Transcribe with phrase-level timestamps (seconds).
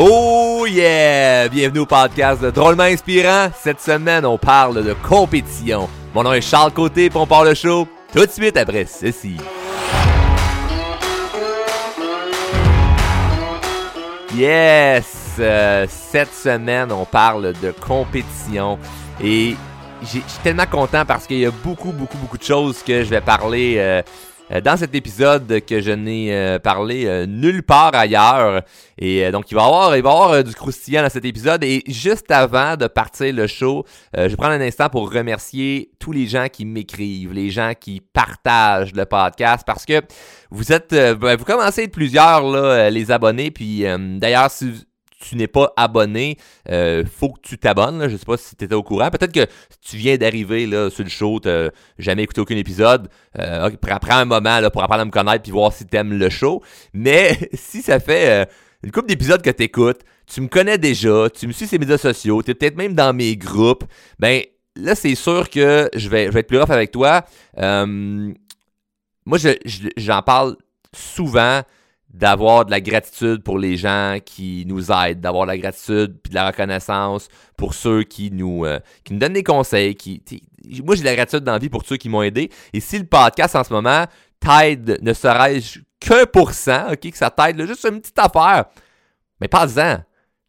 [0.00, 1.48] Oh yeah!
[1.48, 3.48] Bienvenue au podcast de Drôlement Inspirant.
[3.60, 5.88] Cette semaine, on parle de compétition.
[6.14, 9.36] Mon nom est Charles Côté, et on part le show tout de suite après ceci.
[14.36, 15.34] Yes!
[15.40, 18.78] Euh, cette semaine, on parle de compétition.
[19.20, 19.56] Et
[20.02, 23.10] je suis tellement content parce qu'il y a beaucoup, beaucoup, beaucoup de choses que je
[23.10, 24.02] vais parler euh,
[24.64, 28.62] dans cet épisode que je n'ai euh, parlé euh, nulle part ailleurs.
[28.98, 31.62] Et donc, il va y avoir, il va avoir du croustillant dans cet épisode.
[31.62, 33.84] Et juste avant de partir le show,
[34.16, 38.00] je vais prendre un instant pour remercier tous les gens qui m'écrivent, les gens qui
[38.00, 40.00] partagent le podcast parce que
[40.50, 43.52] vous êtes, ben, vous commencez à être plusieurs, là, les abonnés.
[43.52, 43.84] Puis
[44.18, 44.87] d'ailleurs, si
[45.18, 46.36] tu n'es pas abonné,
[46.70, 48.04] euh, faut que tu t'abonnes.
[48.04, 49.10] Je Je sais pas si tu étais au courant.
[49.10, 49.46] Peut-être que
[49.80, 51.48] tu viens d'arriver sur le show, tu
[51.98, 53.08] jamais écouté aucun épisode.
[53.38, 56.18] Euh, prends un moment là, pour apprendre à me connaître puis voir si tu aimes
[56.18, 56.62] le show.
[56.92, 58.44] Mais si ça fait euh,
[58.82, 61.86] une couple d'épisodes que tu écoutes, tu me connais déjà, tu me suis sur les
[61.86, 63.84] médias sociaux, tu es peut-être même dans mes groupes,
[64.18, 64.42] ben
[64.76, 67.24] là, c'est sûr que je vais, je être plus rough avec toi.
[67.58, 68.32] Euh,
[69.24, 69.38] moi,
[69.96, 70.56] j'en parle
[70.94, 71.62] souvent
[72.10, 76.30] d'avoir de la gratitude pour les gens qui nous aident, d'avoir de la gratitude puis
[76.30, 79.94] de la reconnaissance pour ceux qui nous, euh, qui nous donnent des conseils.
[79.94, 80.22] Qui,
[80.82, 82.50] moi, j'ai de la gratitude dans la vie pour ceux qui m'ont aidé.
[82.72, 84.06] Et si le podcast en ce moment
[84.40, 88.66] t'aide, ne serait-ce qu'un pour cent, ok, que ça t'aide, juste une petite affaire,
[89.40, 89.98] mais pas-en.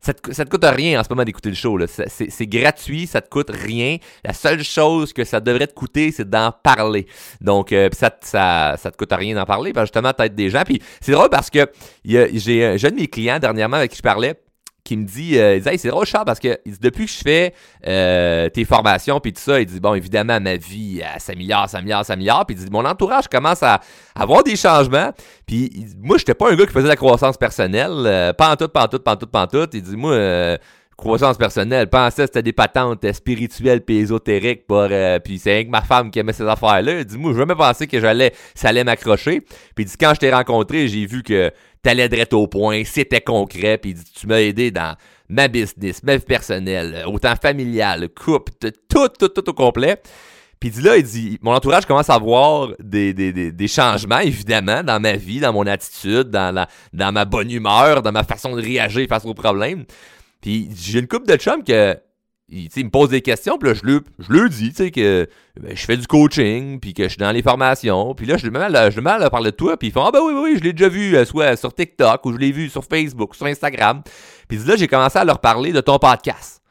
[0.02, 1.78] Ça te, te coûte rien en ce moment d'écouter le show.
[1.88, 3.98] C'est, gratuit, ça te coûte rien.
[4.24, 7.06] La seule chose que ça devrait te coûter, c'est d'en parler.
[7.42, 10.64] Donc, euh, ça, ça, ça te coûte rien d'en parler, parce justement, t'aides des gens.
[10.64, 11.70] Puis c'est drôle parce que
[12.06, 14.36] j'ai un de mes clients dernièrement avec qui je parlais
[14.90, 17.54] qui me dit, euh, c'est drôle parce que depuis que je fais
[17.86, 22.04] euh, tes formations puis tout ça, il dit bon évidemment ma vie elle s'améliore, s'améliore,
[22.04, 23.82] s'améliore, puis il dit mon entourage commence à,
[24.16, 25.12] avoir des changements,
[25.46, 28.56] puis moi j'étais pas un gars qui faisait de la croissance personnelle, euh, pas en
[28.56, 30.58] tout, pas en tout, pas en tout, pas en tout, il dit moi euh,
[31.00, 34.88] croissance personnelle, pensais que c'était des patentes spirituelles et ésotériques pour
[35.24, 37.38] puis c'est rien que ma femme qui aimait ces affaires là, il dit moi je
[37.38, 39.42] jamais pensé que j'allais ça allait m'accrocher,
[39.76, 41.52] puis dit quand je t'ai rencontré, j'ai vu que
[41.82, 44.96] t'allais direct au point, c'était concret, puis tu m'as aidé dans
[45.30, 48.54] ma business, ma vie personnelle, autant familiale, couple,
[48.90, 50.02] tout, tout, tout au complet.
[50.60, 54.84] Puis dit là, il dit, mon entourage commence à voir des, des, des, changements, évidemment,
[54.84, 58.56] dans ma vie, dans mon attitude, dans, la, dans ma bonne humeur, dans ma façon
[58.58, 59.86] de réagir face aux problèmes.
[60.42, 61.98] Puis j'ai une couple de chums que
[62.52, 65.28] il, me pose des questions, puis là, je lui, je dis, tu sais, que
[65.60, 68.44] ben, je fais du coaching, puis que je suis dans les formations, puis là, je
[68.44, 70.58] lui mets mal, je parler de toi, puis ils font, ah ben oui, oui, oui,
[70.58, 73.46] je l'ai déjà vu, euh, soit sur TikTok, ou je l'ai vu sur Facebook, sur
[73.46, 74.02] Instagram.
[74.48, 76.62] Puis là, j'ai commencé à leur parler de ton podcast.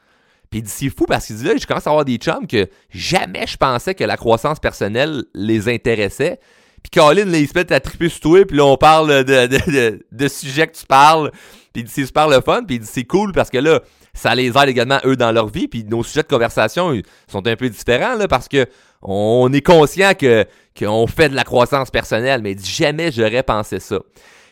[0.49, 2.47] Puis il dit, c'est fou, parce qu'il dit là, je commence à avoir des chums
[2.47, 6.39] que jamais je pensais que la croissance personnelle les intéressait.
[6.83, 9.47] Puis Colin, là, il se met à triper sur toi, puis là, on parle de,
[9.47, 11.31] de, de, sujets que tu parles,
[11.73, 13.81] puis il dit, c'est super le fun, puis il dit, c'est cool, parce que là,
[14.13, 15.67] ça les aide également eux dans leur vie.
[15.67, 16.93] Puis nos sujets de conversation
[17.27, 18.67] sont un peu différents là, parce que
[19.01, 20.45] on est conscient que
[20.77, 23.99] qu'on fait de la croissance personnelle, mais jamais j'aurais pensé ça.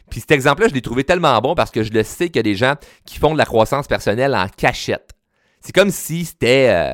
[0.10, 2.40] Puis cet exemple-là, je l'ai trouvé tellement bon parce que je le sais qu'il y
[2.40, 5.12] a des gens qui font de la croissance personnelle en cachette.
[5.60, 6.94] C'est comme si c'était euh,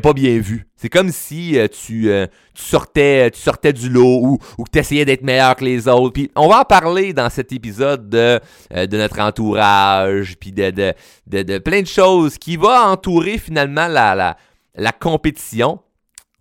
[0.00, 0.66] pas bien vu.
[0.76, 4.78] C'est comme si euh, tu, euh, tu, sortais, tu sortais du lot ou, que tu
[4.78, 6.12] essayais d'être meilleur que les autres.
[6.12, 8.40] Puis on va en parler dans cet épisode de,
[8.72, 10.94] euh, de notre entourage, puis de, de,
[11.26, 14.36] de, de, plein de choses qui vont entourer finalement la, la,
[14.74, 15.80] la compétition.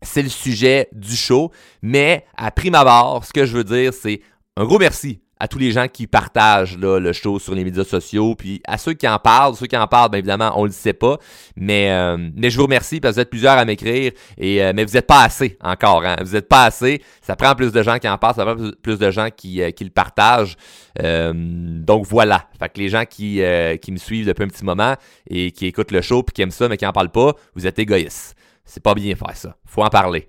[0.02, 1.52] C'est le sujet du show.
[1.82, 4.22] Mais à prime abord, ce que je veux dire, c'est
[4.58, 8.36] un gros merci à tous les gens qui partagent le show sur les médias sociaux,
[8.36, 10.94] puis à ceux qui en parlent, ceux qui en parlent, bien évidemment, on le sait
[10.94, 11.18] pas,
[11.58, 14.72] mais euh, mais je vous remercie parce que vous êtes plusieurs à m'écrire, et euh,
[14.74, 17.84] mais vous n'êtes pas assez encore, hein, vous n'êtes pas assez, ça prend plus de
[17.84, 20.56] gens qui en parlent, ça prend plus de gens qui, euh, qui le partagent,
[20.98, 23.42] donc voilà, fait que les gens qui,
[23.82, 24.96] qui me suivent depuis un petit moment
[25.30, 27.68] et qui écoutent le show puis qui aiment ça mais qui en parlent pas, vous
[27.68, 28.34] êtes égoïstes.
[28.64, 29.58] C'est pas bien faire ça.
[29.66, 30.26] Faut en parler.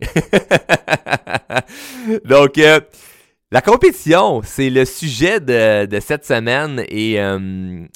[2.26, 2.60] donc,
[3.56, 7.86] la compétition, c'est le sujet de, cette semaine et, euh,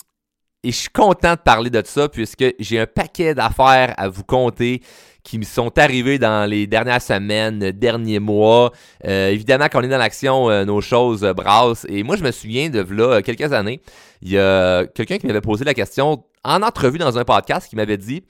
[0.64, 4.24] et je suis content de parler de ça puisque j'ai un paquet d'affaires à vous
[4.24, 4.80] compter
[5.22, 8.72] qui me sont arrivées dans les dernières semaines, derniers mois.
[9.06, 11.84] Euh, évidemment, quand on est dans l'action, euh, nos choses brassent.
[11.90, 13.82] Et moi, je me souviens de là, quelques années,
[14.22, 17.76] il y a quelqu'un qui m'avait posé la question en entrevue dans un podcast qui
[17.76, 18.24] m'avait dit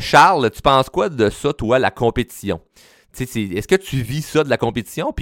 [0.00, 2.62] Charles, tu penses quoi de ça, toi, la compétition?
[3.20, 5.12] Est-ce que tu vis ça de la compétition?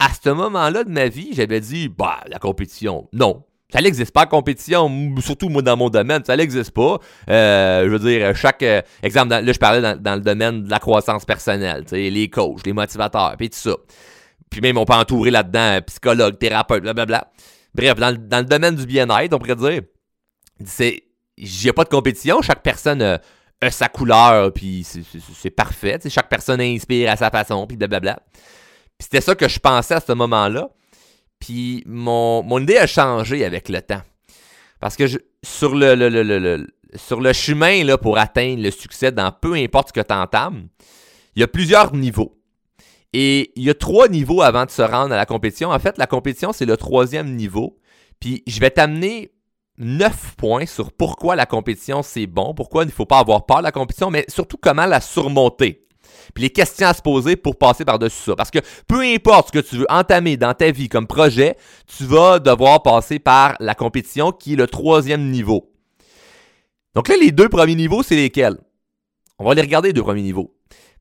[0.00, 3.44] À ce moment-là de ma vie, j'avais dit, bah, la compétition, non.
[3.72, 6.98] Ça n'existe pas, la compétition, surtout moi dans mon domaine, ça n'existe pas.
[7.28, 10.80] Euh, je veux dire, chaque euh, exemple, là je parlais dans, le domaine de la
[10.80, 13.76] croissance personnelle, les coachs, les motivateurs, puis tout ça.
[14.50, 17.30] Puis même on peut entourer là-dedans psychologue, thérapeute, blablabla.
[17.72, 19.82] Bref, dans, le domaine du bien-être, on pourrait dire,
[20.64, 21.04] c'est
[21.68, 22.42] a pas de compétition.
[22.42, 23.20] Chaque personne a,
[23.70, 26.00] sa couleur, puis c'est parfait.
[26.08, 28.18] chaque personne inspire à sa façon, puis blablabla.
[29.00, 30.68] Puis c'était ça que je pensais à ce moment-là.
[31.38, 34.02] Puis mon, mon idée a changé avec le temps.
[34.78, 35.04] Parce que
[35.42, 36.66] sur le, le,
[36.96, 40.68] sur chemin pour atteindre le succès dans peu importe ce que tu entames,
[41.34, 42.38] il y a plusieurs niveaux.
[43.14, 45.70] Et il y a trois niveaux avant de se rendre à la compétition.
[45.70, 47.78] En fait, la compétition, c'est le troisième niveau.
[48.20, 49.32] Puis je vais t'amener
[49.78, 53.58] neuf points sur pourquoi la compétition, c'est bon, pourquoi il ne faut pas avoir peur
[53.58, 55.86] de la compétition, mais surtout comment la surmonter.
[56.34, 58.36] Puis les questions à se poser pour passer par-dessus ça.
[58.36, 61.56] Parce que peu importe ce que tu veux entamer dans ta vie comme projet,
[61.86, 65.70] tu vas devoir passer par la compétition qui est le troisième niveau.
[66.94, 68.58] Donc là, les deux premiers niveaux, c'est lesquels?
[69.38, 70.52] On va les regarder, les deux premiers niveaux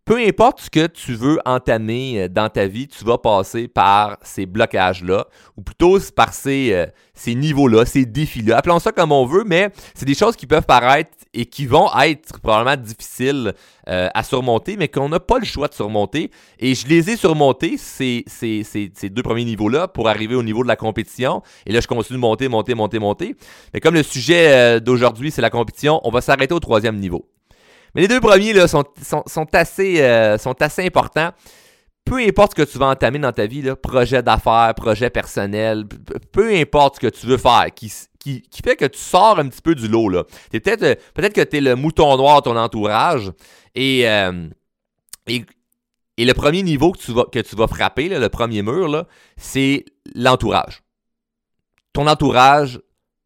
[0.10, 4.18] peu importe ce que tu veux entamer euh, dans ta vie, tu vas passer par
[4.24, 8.58] ces blocages-là, ou plutôt par ces, euh, ces niveaux-là, ces défis-là.
[8.58, 11.88] Appelons ça comme on veut, mais c'est des choses qui peuvent paraître et qui vont
[12.02, 13.54] être probablement difficiles
[13.88, 16.32] euh, à surmonter, mais qu'on n'a pas le choix de surmonter.
[16.60, 20.64] Et je les ai surmontés, ces, ces, ces, deux premiers niveaux-là, pour arriver au niveau
[20.64, 21.42] de la compétition.
[21.66, 23.36] Et là, je continue de monter, monter, monter, monter.
[23.74, 27.26] Mais comme le sujet d'aujourd'hui, c'est la compétition, on va s'arrêter au troisième niveau.
[27.96, 28.86] Mais les deux premiers là, sont,
[29.54, 31.32] assez, euh, sont assez importants.
[32.06, 35.86] Peu importe ce que tu vas entamer dans ta vie, projet d'affaires, projet personnel,
[36.32, 39.62] peu importe ce que tu veux faire, qui, qui, fait que tu sors un petit
[39.62, 40.10] peu du lot.
[40.10, 40.24] Là.
[40.52, 43.32] peut-être, euh, peut-être que tu es le mouton noir de ton entourage
[43.78, 44.50] euh,
[45.28, 45.46] et,
[46.18, 49.06] et, le premier niveau que tu vas, que tu vas frapper, le premier mur,
[49.38, 50.82] c'est l'entourage.
[51.94, 52.80] Ton entourage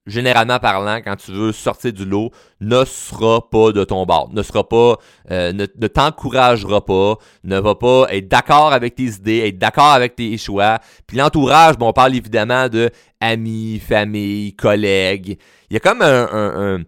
[0.05, 4.43] généralement parlant, quand tu veux sortir du lot, ne sera pas de ton bord, ne
[4.43, 4.97] sera pas,
[5.31, 10.15] euh, ne, t'encouragera pas, ne va pas être d'accord avec tes idées, être d'accord avec
[10.15, 10.79] tes choix.
[11.07, 12.89] Puis l'entourage, bon, on parle évidemment de
[13.21, 15.37] amis, famille, collègues.
[15.69, 16.83] Il y a comme un,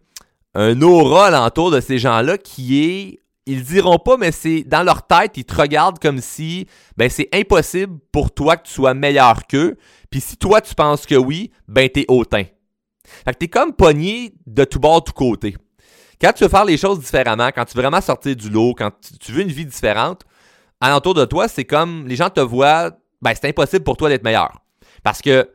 [0.53, 5.06] un, aura alentour de ces gens-là qui est ils diront pas, mais c'est dans leur
[5.06, 6.65] tête, ils te regardent comme si
[6.97, 9.77] ben c'est impossible pour toi que tu sois meilleur qu'eux.
[10.09, 12.45] Puis si toi tu penses que oui, ben t'es hautain.
[13.23, 15.55] Fait que t'es comme pogné de tout bord, tout côté.
[16.21, 18.91] Quand tu veux faire les choses différemment, quand tu veux vraiment sortir du lot, quand
[19.19, 20.21] tu, veux une vie différente,
[20.79, 22.91] alentour de toi, c'est comme les gens te voient,
[23.21, 24.61] ben c'est impossible pour toi d'être meilleur.
[25.03, 25.49] Parce que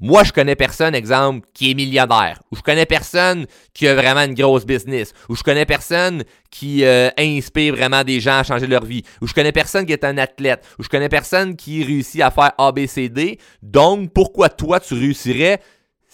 [0.00, 4.22] moi, je connais personne, exemple, qui est millionnaire, ou je connais personne qui a vraiment
[4.22, 8.66] une grosse business, ou je connais personne qui euh, inspire vraiment des gens à changer
[8.66, 11.84] leur vie, ou je connais personne qui est un athlète, ou je connais personne qui
[11.84, 13.38] réussit à faire ABCD.
[13.62, 15.60] Donc, pourquoi toi, tu réussirais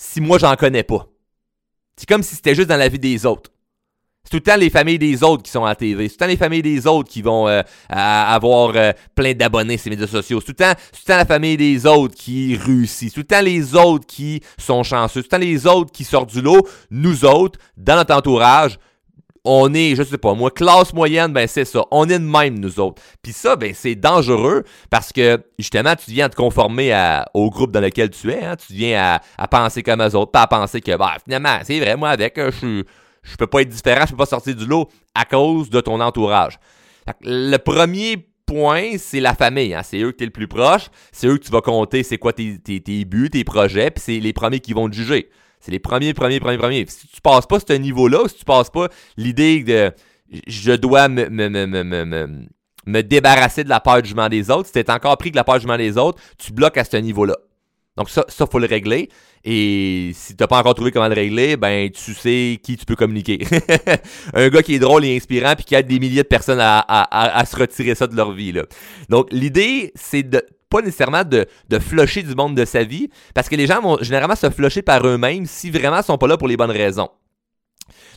[0.01, 1.07] si moi j'en connais pas.
[1.97, 3.51] C'est comme si c'était juste dans la vie des autres.
[4.25, 6.09] C'est tout le temps les familles des autres qui sont à la TV.
[6.09, 9.77] C'est tout le temps les familles des autres qui vont euh, avoir euh, plein d'abonnés
[9.77, 10.41] sur les médias sociaux.
[10.41, 13.11] C'est tout, le temps, tout le temps la famille des autres qui réussit.
[13.11, 15.23] C'est tout le temps les autres qui sont chanceux.
[15.23, 16.67] C'est tout le temps les autres qui sortent du lot.
[16.91, 18.79] Nous autres, dans notre entourage,
[19.45, 21.85] on est, je sais pas, moi, classe moyenne, ben c'est ça.
[21.91, 23.03] On est de même, nous autres.
[23.23, 26.95] Puis ça, ben c'est dangereux parce que, justement, tu viens te conformer
[27.35, 28.45] au groupe dans lequel tu es.
[28.45, 28.57] Hein.
[28.57, 31.97] Tu viens à, penser comme eux autres, pas à penser que, bah, finalement, c'est vrai,
[31.97, 32.85] moi, avec, euh, je
[33.23, 36.01] je peux pas être différent, je peux pas sortir du lot à cause de ton
[36.01, 36.59] entourage.
[37.23, 39.75] Le premier point, c'est la famille.
[39.75, 39.83] Hein.
[39.85, 40.89] C'est eux que tu le plus proche.
[41.13, 44.21] C'est eux que tu vas compter c'est quoi tes, tes buts, tes projets, puis c'est
[44.21, 45.31] les premiers qui vont te juger.
[45.61, 46.87] C'est les premiers, premiers, premiers, premiers.
[46.89, 49.93] Si tu passes pas ce niveau-là, si tu passes pas l'idée de
[50.47, 52.47] je dois me, me, me,
[52.87, 55.37] me, débarrasser de la peur du jugement des autres, si tu es encore pris que
[55.37, 57.37] la peur du jugement des autres, tu bloques à ce niveau-là.
[57.97, 59.11] Donc ça, ça faut le régler.
[59.45, 62.97] Et si t'as pas encore trouvé comment le régler, ben tu sais qui tu peux
[62.97, 63.41] communiquer.
[64.35, 66.79] un gars qui est drôle et inspirant puis qui aide des milliers de personnes à,
[66.79, 68.53] à, à, se retirer ça de leur vie.
[68.53, 68.65] Là.
[69.09, 73.49] Donc l'idée, c'est de pas nécessairement de, de flusher du monde de sa vie, parce
[73.49, 76.39] que les gens vont généralement se flusher par eux-mêmes si vraiment ils sont pas là
[76.39, 77.09] pour les bonnes raisons.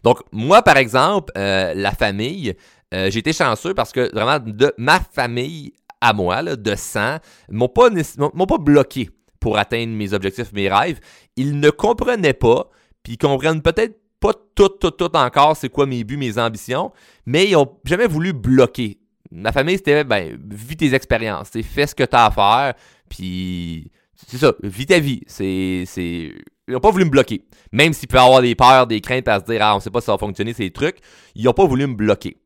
[0.04, 2.56] Donc, moi, par exemple, euh, la famille,
[2.94, 7.18] euh, j'ai été chanceux parce que vraiment, de ma famille à moi, de sang,
[7.50, 11.00] m'ont pas, m'ont pas bloqué pour atteindre mes objectifs, mes rêves.
[11.36, 12.70] Ils ne comprenaient pas,
[13.02, 16.92] puis ils comprennent peut-être pas tout, tout, tout encore c'est quoi mes buts, mes ambitions,
[17.26, 19.00] mais ils ont jamais voulu bloquer
[19.34, 22.74] ma famille, c'était, ben, vis tes expériences, fais ce que tu as à faire,
[23.10, 23.92] puis
[24.28, 25.22] c'est ça, vis ta vie.
[25.28, 26.34] C'est, c'est...
[26.68, 27.44] Ils n'ont pas voulu me bloquer.
[27.72, 30.00] Même s'ils peuvent avoir des peurs, des craintes à se dire, ah, on sait pas
[30.00, 30.98] si ça va fonctionner, ces trucs,
[31.36, 32.38] ils n'ont pas voulu me bloquer.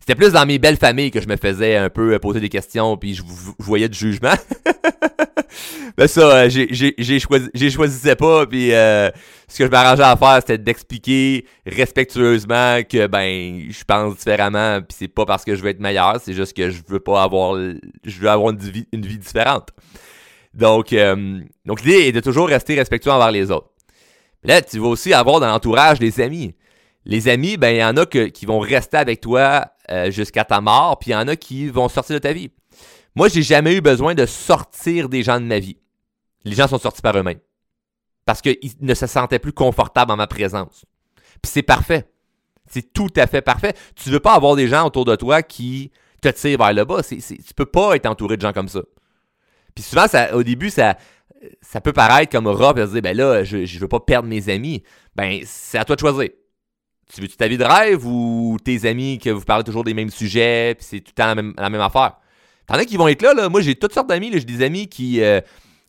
[0.00, 2.96] C'était plus dans mes belles familles que je me faisais un peu poser des questions,
[2.96, 3.22] puis je,
[3.58, 4.34] voyais du jugement.
[5.96, 9.10] ben ça, euh, j'ai choisi, j'ai choisissais pas, puis euh,
[9.48, 14.96] ce que je m'arrangeais à faire, c'était d'expliquer respectueusement que ben je pense différemment, puis
[14.98, 17.56] c'est pas parce que je veux être meilleur, c'est juste que je veux pas avoir,
[17.56, 19.68] je veux avoir une vie, une vie différente.
[20.54, 23.70] Donc, euh, donc l'idée est de toujours rester respectueux envers les autres.
[24.44, 26.54] Là, tu vas aussi avoir dans l'entourage des amis.
[27.04, 29.66] Les amis, ben il y en a qui vont rester avec toi
[30.08, 32.50] jusqu'à ta mort, puis il y en a qui vont sortir de ta vie.
[33.14, 35.76] Moi, j'ai jamais eu besoin de sortir des gens de ma vie.
[36.44, 37.40] Les gens sont sortis par eux-mêmes.
[38.24, 40.84] Parce qu'ils ne se sentaient plus confortables en ma présence.
[41.42, 42.08] Puis c'est parfait.
[42.66, 43.74] C'est tout à fait parfait.
[43.96, 47.02] Tu veux pas avoir des gens autour de toi qui te tirent vers le bas.
[47.02, 48.82] Tu tu peux pas être entouré de gens comme ça.
[49.74, 50.96] Puis souvent, au début, ça,
[51.60, 54.28] ça peut paraître comme rough de se dire, ben là, je, je veux pas perdre
[54.28, 54.82] mes amis.
[55.16, 56.28] Ben, c'est à toi de choisir.
[57.12, 60.10] Tu veux-tu ta vie de rêve ou tes amis que vous parlez toujours des mêmes
[60.10, 62.16] sujets, puis c'est tout le temps la même, affaire?
[62.66, 63.48] T'en as qui vont être là, là.
[63.48, 65.40] Moi, j'ai toutes sortes d'amis, J'ai des amis qui, euh,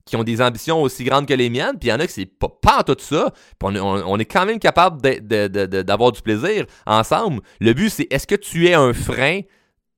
[0.06, 2.14] qui ont des ambitions aussi grandes que les miennes, puis il y en a qui
[2.14, 3.32] c'est pas, tout ça.
[3.60, 7.42] Puis on, est quand même capable d'avoir du plaisir ensemble.
[7.60, 9.42] Le but, c'est est-ce que tu es un frein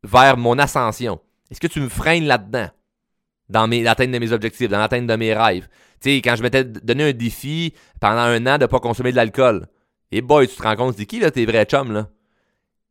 [0.03, 1.19] vers mon ascension?
[1.49, 2.69] Est-ce que tu me freines là-dedans?
[3.49, 5.67] Dans l'atteinte de mes objectifs, dans l'atteinte de mes rêves.
[6.01, 9.15] Tu sais, quand je m'étais donné un défi pendant un an de pas consommer de
[9.15, 9.67] l'alcool,
[10.11, 12.09] et boy, tu te rends compte, c'est qui là tes vrais chums là?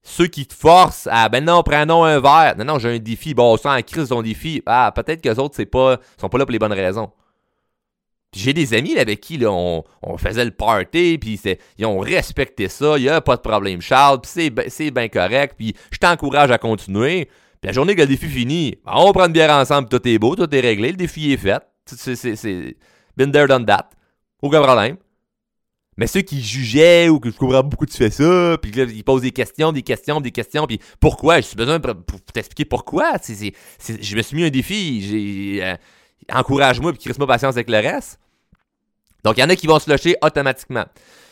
[0.07, 2.55] Ceux qui te forcent à ben non, prenons un verre.
[2.59, 3.33] Non, non, j'ai un défi.
[3.33, 4.63] Bon, ça en crise ton défi.
[4.67, 5.97] Ah, peut-être que les autres, c'est pas.
[6.21, 7.11] sont pas là pour les bonnes raisons.
[8.35, 9.85] J'ai des amis avec qui là, on,
[10.19, 11.41] faisait le party, puis
[11.79, 15.55] ils ont respecté ça, il n'y a pas de problème, Charles, puis c'est bien correct,
[15.57, 17.27] puis je t'encourage à continuer.
[17.61, 20.19] Puis la journée que le défi finit, ben, on prend une bière ensemble, tout est
[20.19, 21.63] beau, tout est réglé, le défi est fait.
[21.87, 22.77] C'est
[23.17, 23.91] been there, done that.
[24.43, 24.97] Aucun problème.
[25.97, 29.05] Mais ceux qui jugeaient ou que je comprends beaucoup tu fais ça, puis là, ils
[29.05, 31.41] posent des questions, des questions, des questions, puis pourquoi?
[31.41, 33.13] J'ai besoin pour, t'expliquer pourquoi?
[33.27, 35.77] je me suis mis un défi, euh,
[36.33, 38.19] encourage-moi puis crisse-moi patience avec le reste.
[39.23, 40.85] Donc, il y en a qui vont se lâcher automatiquement.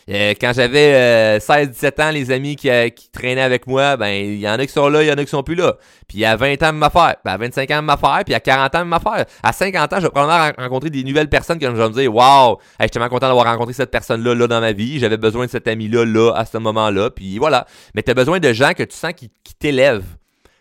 [0.08, 4.40] Euh, quand j'avais 16-17 euh, ans, les amis euh, qui, traînaient avec moi, ben il
[4.40, 5.76] y en a qui sont là, il y en a qui sont plus là.
[6.08, 7.16] Puis à 20 ans, même affaire.
[7.24, 8.22] Puis à 25 ans, même affaire.
[8.24, 9.24] Puis à 40 ans, même affaire.
[9.42, 12.58] À 50 ans, je vais probablement rencontrer des nouvelles personnes qui vont me dire Waouh,
[12.80, 14.98] je suis tellement content d'avoir rencontré cette personne-là là dans ma vie.
[14.98, 17.10] J'avais besoin de cet ami-là là à ce moment-là.
[17.10, 17.66] Puis voilà.
[17.94, 20.16] Mais tu as besoin de gens que tu sens qui, t'élèvent.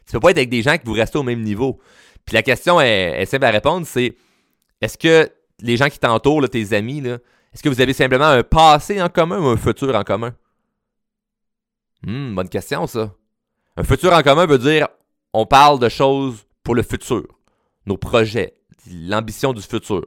[0.06, 1.80] Tu peux pas être avec des gens qui vous restez au même niveau.
[2.26, 4.16] Puis la question est, est simple à répondre, c'est
[4.82, 5.30] est-ce que
[5.62, 7.18] les gens qui t'entourent, tes amis, là,
[7.54, 10.34] est-ce que vous avez simplement un passé en commun ou un futur en commun?
[12.06, 13.14] Hmm, bonne question, ça.
[13.78, 14.88] Un futur en commun veut dire
[15.34, 17.24] on parle de choses pour le futur,
[17.86, 18.56] nos projets,
[18.90, 20.06] l'ambition du futur.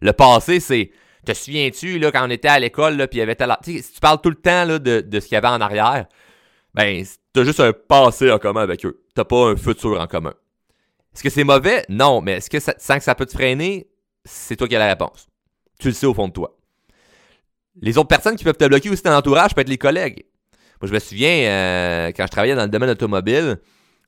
[0.00, 0.90] Le passé, c'est
[1.24, 3.54] te souviens-tu là, quand on était à l'école, puis il y avait tel...
[3.62, 6.06] Si tu parles tout le temps là, de, de ce qu'il y avait en arrière,
[6.74, 9.02] ben, t'as juste un passé en commun avec eux.
[9.14, 10.34] T'as pas un futur en commun.
[11.14, 11.84] Est-ce que c'est mauvais?
[11.88, 13.88] Non, mais est-ce que ça, sans que ça peut te freiner?
[14.24, 15.28] C'est toi qui as la réponse.
[15.78, 16.56] Tu le sais au fond de toi.
[17.80, 20.24] Les autres personnes qui peuvent te bloquer aussi dans l'entourage peuvent être les collègues.
[20.80, 23.60] Moi, je me souviens, euh, quand je travaillais dans le domaine automobile,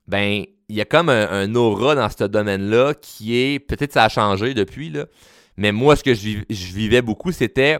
[0.06, 4.08] ben, il y a comme un, aura dans ce domaine-là qui est, peut-être ça a
[4.08, 5.06] changé depuis, là,
[5.56, 7.78] mais moi, ce que je, vivais beaucoup, c'était,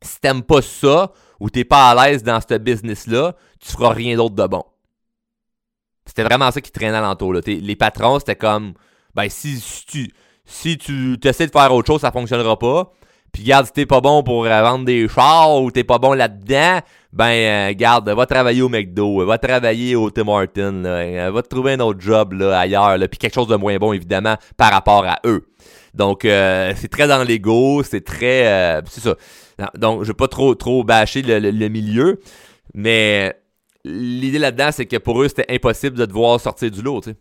[0.00, 4.16] si t'aimes pas ça, ou t'es pas à l'aise dans ce business-là, tu feras rien
[4.16, 4.64] d'autre de bon.
[6.06, 7.32] C'était vraiment ça qui traînait alentour.
[7.32, 7.40] Là.
[7.46, 8.74] Les patrons, c'était comme,
[9.14, 10.12] ben, si, tu,
[10.44, 12.92] si tu essaies de faire autre chose, ça fonctionnera pas.
[13.34, 16.12] Puis garde, si t'es pas bon pour euh, vendre des chars ou t'es pas bon
[16.12, 16.78] là-dedans,
[17.12, 21.42] ben euh, garde, va travailler au McDo, va travailler au Tim Hortons, là, euh, va
[21.42, 24.36] te trouver un autre job là, ailleurs, là, puis quelque chose de moins bon évidemment
[24.56, 25.48] par rapport à eux.
[25.94, 29.14] Donc c'est très dans l'ego, c'est très, c'est ça.
[29.76, 32.20] Donc je vais pas trop trop bâcher le, milieu,
[32.72, 33.36] mais
[33.84, 37.10] l'idée là-dedans c'est que pour eux c'était impossible de te voir sortir du lot, tu
[37.10, 37.16] sais.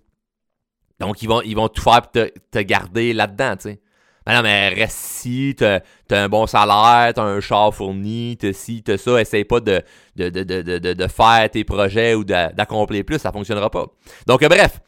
[0.99, 3.82] Donc ils vont ils vont tout faire pour te, te garder là-dedans, tu sais.
[4.25, 8.53] Ben non, mais reste ici, t'as as un bon salaire, t'as un char fourni, t'as
[8.53, 9.19] ci, t'as ça.
[9.19, 9.81] Essaye pas de,
[10.15, 13.87] de, de, de, de faire tes projets ou d'accomplir plus, ça fonctionnera pas.
[14.25, 14.79] Donc, euh, bref,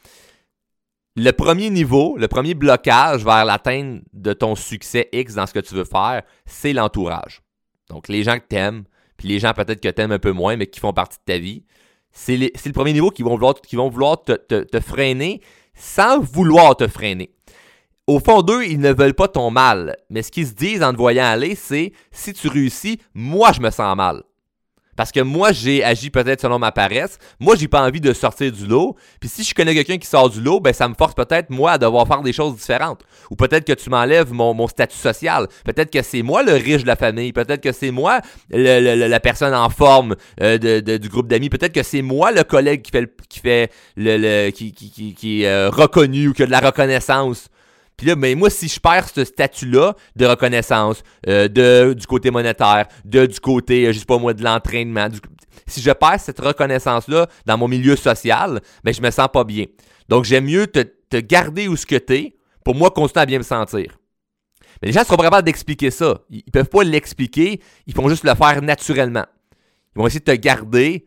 [1.18, 5.60] le premier niveau, le premier blocage vers l'atteinte de ton succès X dans ce que
[5.60, 7.42] tu veux faire, c'est l'entourage.
[7.89, 8.86] Donc, les gens que t'aimes,
[9.18, 11.38] puis les gens peut-être que t'aimes un peu moins, mais qui font partie de ta
[11.38, 11.65] vie,
[12.12, 15.42] c'est le premier niveau qui vont vouloir, qui vont vouloir te freiner
[15.74, 17.35] sans vouloir te freiner
[18.08, 19.96] au fond d'eux, ils ne veulent pas ton mal.
[20.10, 23.62] Mais ce qu'ils se disent en te voyant aller, c'est si tu réussis, moi je
[23.62, 24.24] me sens mal.
[24.96, 27.18] Parce que moi, j'ai agi peut-être selon ma paresse.
[27.40, 28.96] Moi, j'ai pas envie de sortir du lot.
[29.20, 31.74] Puis si je connais quelqu'un qui sort du lot, ben ça me force peut-être moi
[31.74, 33.02] à devoir faire des choses différentes.
[33.30, 35.48] Ou peut-être que tu m'enlèves mon, statut social.
[35.66, 37.34] Peut-être que c'est moi le riche de la famille.
[37.34, 41.50] Peut-être que c'est moi la personne en forme euh, du groupe d'amis.
[41.50, 45.70] Peut-être que c'est moi le collègue qui fait qui fait le, qui, qui, est euh,
[45.70, 47.50] reconnu ou qui a de la reconnaissance.
[47.98, 52.30] Puis là, mais moi, si je perds ce statut-là de reconnaissance, euh, de, du côté
[52.30, 55.08] monétaire, de, du côté, euh, je sais pas moi, de l'entraînement,
[55.68, 59.66] si je perds cette reconnaissance-là dans mon milieu social, ben, je me sens pas bien.
[60.10, 63.38] Donc, j'aime mieux te, te garder où ce que t'es pour moi continuer à bien
[63.38, 63.98] me sentir.
[64.82, 66.20] Mais les gens sont pas capables d'expliquer ça.
[66.30, 69.25] Ils, ils peuvent pas l'expliquer, ils font juste le faire naturellement.
[69.96, 71.06] Ils vont essayer de te garder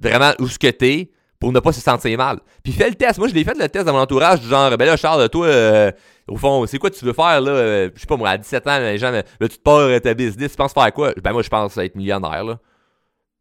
[0.00, 1.10] vraiment où ce que t'es
[1.46, 2.40] pour ne pas se sentir mal.
[2.64, 3.20] Puis fais le test.
[3.20, 5.46] Moi, je l'ai fait le test dans mon entourage, du genre, ben là, Charles, toi,
[5.46, 5.92] euh,
[6.26, 7.52] au fond, c'est quoi tu veux faire, là?
[7.52, 10.12] Euh, je sais pas, moi, à 17 ans, les gens, là, tu te pars ta
[10.12, 11.12] business, tu penses faire quoi?
[11.22, 12.58] Ben moi, je pense être millionnaire, là.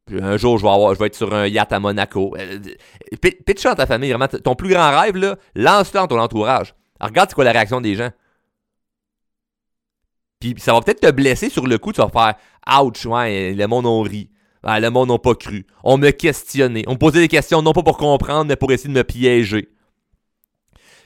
[0.06, 2.36] Puis un jour, je vais, avoir, je vais être sur un yacht à Monaco.
[2.38, 2.60] Euh,
[3.44, 4.28] pitch dans ta famille, vraiment.
[4.28, 6.76] Ton plus grand rêve, là, lance-le dans ton entourage.
[7.02, 8.12] Regarde c'est quoi la réaction des gens.
[10.40, 12.36] Puis ça va peut-être te blesser sur le coup, tu vas faire
[12.84, 14.08] Ouch, ouais, le monde on.
[14.66, 15.66] Ah, le monde n'a pas cru.
[15.84, 16.84] On me questionnait.
[16.88, 19.70] On me posait des questions non pas pour comprendre, mais pour essayer de me piéger.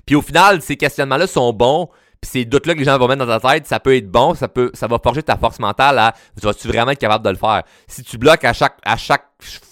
[0.05, 1.89] Puis au final, ces questionnements-là sont bons.
[2.21, 4.33] Puis ces doutes-là que les gens vont mettre dans ta tête, ça peut être bon,
[4.33, 7.37] ça peut, ça va forger ta force mentale à vas-tu vraiment être capable de le
[7.37, 7.63] faire?
[7.87, 8.77] Si tu bloques à chaque,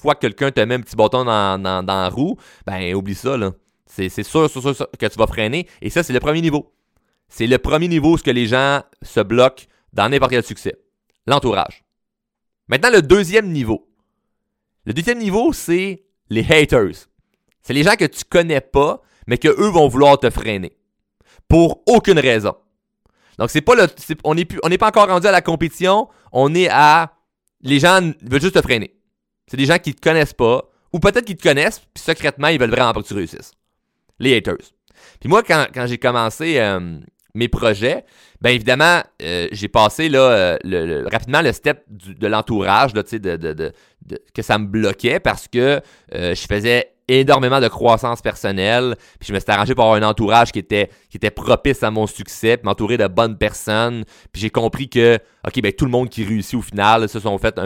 [0.02, 3.36] fois que quelqu'un te met un petit bâton dans, dans, la roue, ben oublie ça
[3.36, 3.52] là.
[3.86, 5.68] C'est, sûr, sûr, sûr, que tu vas freiner.
[5.82, 6.72] Et ça, c'est le premier niveau.
[7.30, 10.78] C'est le premier niveau, que les gens se bloquent dans n'importe quel succès.
[11.26, 11.84] L'entourage.
[12.68, 13.88] Maintenant, le deuxième niveau.
[14.86, 17.08] Le deuxième niveau, c'est les haters.
[17.62, 20.78] C'est les gens que tu connais pas, mais que eux vont vouloir te freiner.
[21.48, 22.56] Pour aucune raison.
[23.38, 23.88] Donc, c'est pas le,
[24.24, 26.08] on n'est on n'est pas encore rendu à la compétition.
[26.32, 27.14] On est à,
[27.62, 28.96] les gens veulent juste te freiner.
[29.48, 32.60] C'est des gens qui te connaissent pas, ou peut-être qu'ils te connaissent, puis secrètement, ils
[32.60, 33.52] veulent vraiment pas que tu réussisses.
[34.20, 34.58] Les haters.
[35.20, 37.00] Puis moi, quand, j'ai commencé euh,
[37.38, 38.04] mes projets,
[38.42, 40.58] bien évidemment, euh, j'ai passé euh,
[41.12, 43.72] rapidement le step de l'entourage, de,
[44.34, 45.82] que ça me bloquait parce que
[46.16, 50.06] euh, je faisais énormément de croissance personnelle, puis je me suis arrangé pour avoir un
[50.06, 50.90] entourage qui était,
[51.34, 54.04] propice à mon succès, puis m'entourer de bonnes personnes,
[54.34, 57.38] puis j'ai compris que, ok, ben tout le monde qui réussit au final, se sont
[57.38, 57.58] fait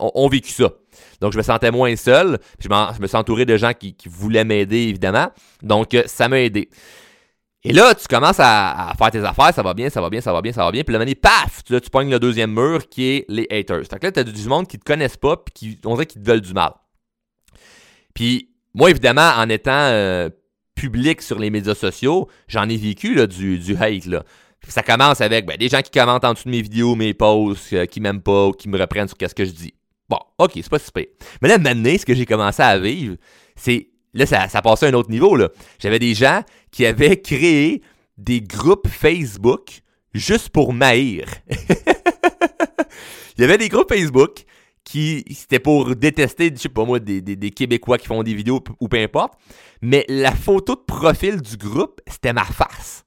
[0.00, 0.70] ont, vécu ça.
[1.20, 4.08] Donc je me sentais moins seul, puis je, me suis entouré de gens qui, qui
[4.08, 5.28] voulaient m'aider, évidemment,
[5.62, 6.70] donc ça m'a aidé.
[7.66, 10.32] Et là, tu commences à, faire tes affaires, ça va bien, ça va bien, ça
[10.32, 10.84] va bien, ça va bien.
[10.84, 13.84] Puis là, paf, tu, pognes le deuxième mur qui est les haters.
[13.90, 16.04] Fait que là, tu as du monde qui te connaissent pas, puis qui, on dirait
[16.04, 16.72] qu'ils te veulent du mal.
[18.12, 20.28] Puis moi, évidemment, en étant euh,
[20.74, 24.04] public sur les médias sociaux, j'en ai vécu là, du, du hate.
[24.68, 27.72] Ça commence avec ben, des gens qui commentent en dessous de mes vidéos, mes posts,
[27.72, 29.74] euh, qui m'aiment pas ou qui me reprennent sur ce que je dis.
[30.08, 31.04] Bon, ok, c'est pas super.
[31.40, 33.16] Mais là, maintenant, ce que j'ai commencé à vivre,
[33.56, 35.36] c'est Là, ça, ça passait à un autre niveau.
[35.78, 37.82] J'avais des gens qui avaient créé
[38.16, 39.80] des groupes Facebook
[40.14, 41.26] juste pour maïr.
[43.36, 44.44] Il y avait des groupes Facebook
[44.84, 48.88] qui c'était pour détester, je sais pas moi, des, Québécois qui font des vidéos ou
[48.88, 49.34] peu importe.
[49.82, 53.04] Mais la photo de profil du groupe, c'était ma face.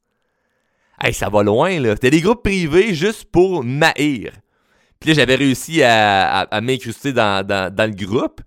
[1.00, 1.96] Hey, ça va loin, là.
[1.96, 4.34] C'était des groupes privés juste pour maïr.
[5.00, 8.42] Puis là, j'avais réussi à, à, m'incruster dans, dans, dans le groupe.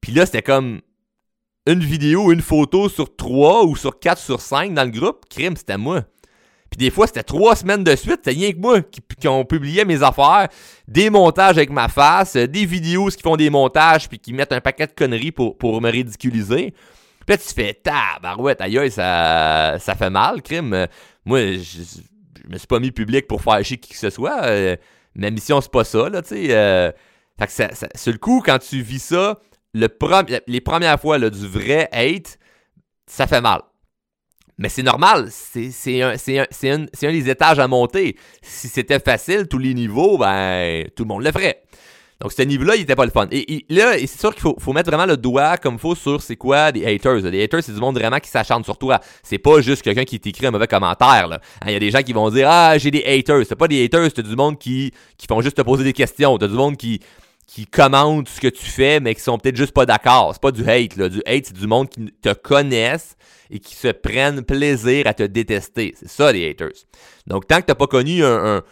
[0.00, 0.80] Puis là, c'était comme
[1.66, 5.56] une vidéo, une photo sur trois ou sur quatre sur cinq dans le groupe, crime,
[5.56, 6.02] c'était moi.
[6.70, 9.84] Puis des fois, c'était trois semaines de suite, c'était rien que moi qui, ont publié
[9.84, 10.48] mes affaires,
[10.88, 14.60] des montages avec ma face, des vidéos qui font des montages puis qui mettent un
[14.60, 16.72] paquet de conneries pour, pour me ridiculiser.
[17.26, 20.86] Puis là, tu fais tabarouette, aïe, ça, ça fait mal, crime.
[21.24, 24.42] Moi, je, je, me suis pas mis public pour faire chier qui que ce soit.
[24.44, 24.76] Euh,
[25.14, 26.46] ma mission, c'est pas ça, là, tu sais.
[26.50, 26.90] Euh,
[27.38, 29.38] fait que ça, sur le coup, quand tu vis ça,
[29.74, 29.88] le
[30.46, 32.38] les premières fois là, du vrai hate,
[33.06, 33.62] ça fait mal.
[34.58, 38.16] Mais c'est normal, c'est un, un, un, des étages à monter.
[38.42, 41.62] Si c'était facile, tous les niveaux, ben, tout le monde le ferait.
[42.20, 43.26] Donc, ce niveau-là, il était pas le fun.
[43.32, 46.22] Et, là, c'est sûr qu'il faut, faut, mettre vraiment le doigt comme il faut sur
[46.22, 47.20] c'est quoi des haters.
[47.22, 49.00] Des haters, c'est du monde vraiment qui s'acharne sur toi.
[49.24, 51.32] C'est pas juste quelqu'un qui t'écrit un mauvais commentaire.
[51.32, 53.44] Hein, il y a des gens qui vont dire Ah, j'ai des haters.
[53.48, 56.38] C'est pas des haters, c'est du monde qui, qui font juste te poser des questions.
[56.38, 57.00] T'as du monde qui,
[57.54, 60.30] qui commentent ce que tu fais, mais qui sont peut-être juste pas d'accord.
[60.32, 61.10] C'est pas du hate, là.
[61.10, 63.14] Du hate, c'est du monde qui te connaissent
[63.50, 65.92] et qui se prennent plaisir à te détester.
[65.98, 66.86] C'est ça, les haters.
[67.26, 68.62] Donc, tant que t'as pas connu un,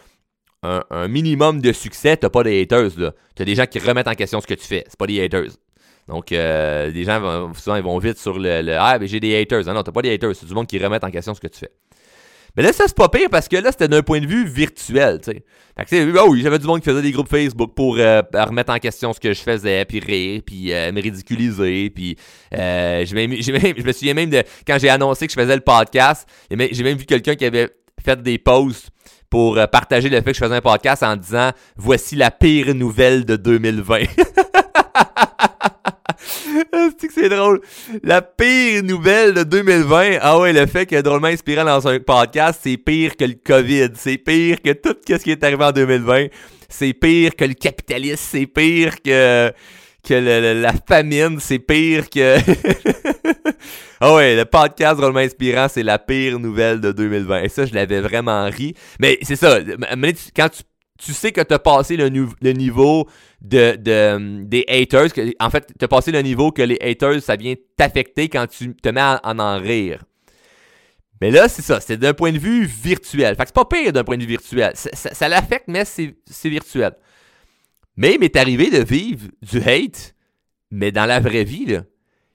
[1.07, 3.13] minimum de succès, t'as pas des haters, là.
[3.35, 4.83] T'as des gens qui remettent en question ce que tu fais.
[4.87, 5.51] C'est pas des haters.
[6.07, 9.39] Donc, euh, des gens, souvent, ils vont vite sur le, le Ah, mais j'ai des
[9.39, 9.63] haters.
[9.65, 10.35] Non, non, t'as pas des haters.
[10.35, 11.71] C'est du monde qui remet en question ce que tu fais.
[12.55, 15.19] Mais là, ça, c'est pas pire parce que là, c'était d'un point de vue virtuel,
[15.21, 15.43] tu sais.
[15.77, 18.77] Fait que, oh j'avais du monde qui faisait des groupes Facebook pour euh, remettre en
[18.77, 22.17] question ce que je faisais, puis rire, puis euh, me ridiculiser, puis
[22.53, 26.83] euh, je me souviens même de, quand j'ai annoncé que je faisais le podcast, j'ai
[26.83, 27.69] même vu quelqu'un qui avait
[28.03, 28.89] fait des posts
[29.29, 33.23] pour partager le fait que je faisais un podcast en disant «Voici la pire nouvelle
[33.23, 33.99] de 2020».
[36.99, 37.61] c'est que c'est drôle.
[38.03, 42.59] La pire nouvelle de 2020, ah ouais, le fait que Drôlement Inspirant dans un podcast,
[42.63, 43.89] c'est pire que le COVID.
[43.95, 46.27] C'est pire que tout ce qui est arrivé en 2020.
[46.69, 48.21] C'est pire que le capitalisme.
[48.31, 49.51] C'est pire que,
[50.07, 51.39] que la famine.
[51.39, 52.37] C'est pire que...
[54.03, 57.43] Ah ouais, le podcast Drôlement Inspirant, c'est la pire nouvelle de 2020.
[57.43, 58.73] Et ça, je l'avais vraiment ri.
[58.99, 59.59] Mais c'est ça,
[60.35, 60.63] quand tu,
[61.01, 63.07] tu sais que tu as passé le, niveau
[63.41, 67.21] de, de, des haters, que, en fait, tu as passé le niveau que les haters,
[67.21, 70.03] ça vient t'affecter quand tu te mets à en, en rire.
[71.19, 73.35] Mais là, c'est ça, c'est d'un point de vue virtuel.
[73.35, 74.71] Fait que c'est pas pire d'un point de vue virtuel.
[74.75, 76.15] Ça, ça, l'affecte, mais c'est
[76.49, 76.93] virtuel.
[77.97, 80.15] Mais il m'est arrivé de vivre du hate,
[80.69, 81.83] mais dans la vraie vie, là.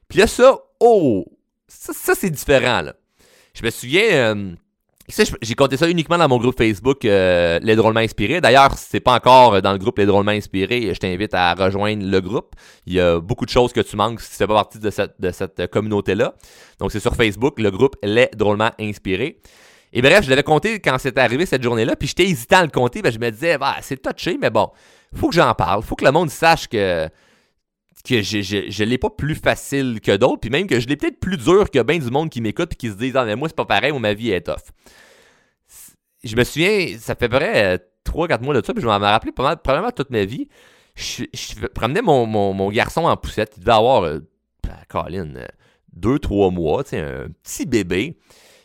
[0.09, 1.25] Puis là, ça, oh,
[1.69, 2.95] ça, c'est différent, là.
[3.55, 4.55] Je me souviens, euh,
[5.09, 8.41] j'ai compté ça uniquement dans mon groupe Facebook euh, Les Drôlement Inspirés.
[8.41, 12.05] D'ailleurs, si c'est pas encore dans le groupe Les Drôlement Inspirés, je t'invite à rejoindre
[12.05, 12.55] le groupe.
[12.87, 14.91] Il y a beaucoup de choses que tu manques si tu fais pas partie de
[14.91, 16.35] cette, cette communauté-là.
[16.81, 19.39] Donc, c'est sur Facebook, le groupe Les Drôlement Inspirés.
[19.93, 22.71] Et bref, je l'avais compté quand c'était arrivé cette journée-là, puis j'étais hésitant à le
[22.71, 24.71] compter, ben, je me disais, bah, c'est touché, mais bon,
[25.15, 27.09] faut que j'en parle, faut que le monde sache que
[28.07, 31.19] que je, je, l'ai pas plus facile que d'autres, puis même que je l'ai peut-être
[31.19, 33.49] plus dur que bien du monde qui m'écoute et qui se disent Ah, mais moi,
[33.49, 34.73] c'est pas pareil, ou ma vie est tough.
[36.23, 39.33] Je me souviens, ça fait près 3-4 euh, mois de ça, puis je m'en rappelé
[39.37, 40.49] mal, probablement toute ma vie.
[40.95, 41.25] Je,
[41.75, 44.21] promenais mon, mon, garçon en poussette, il devait avoir, euh,
[44.89, 45.35] Colin,
[45.99, 48.19] 2-3 euh, mois, tu un petit bébé.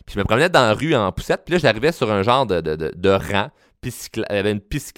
[0.06, 2.46] Puis je me promenais dans la rue en poussette, puis là, j'arrivais sur un genre
[2.46, 3.50] de, de, de, de rang,
[3.84, 4.94] il y avait une piste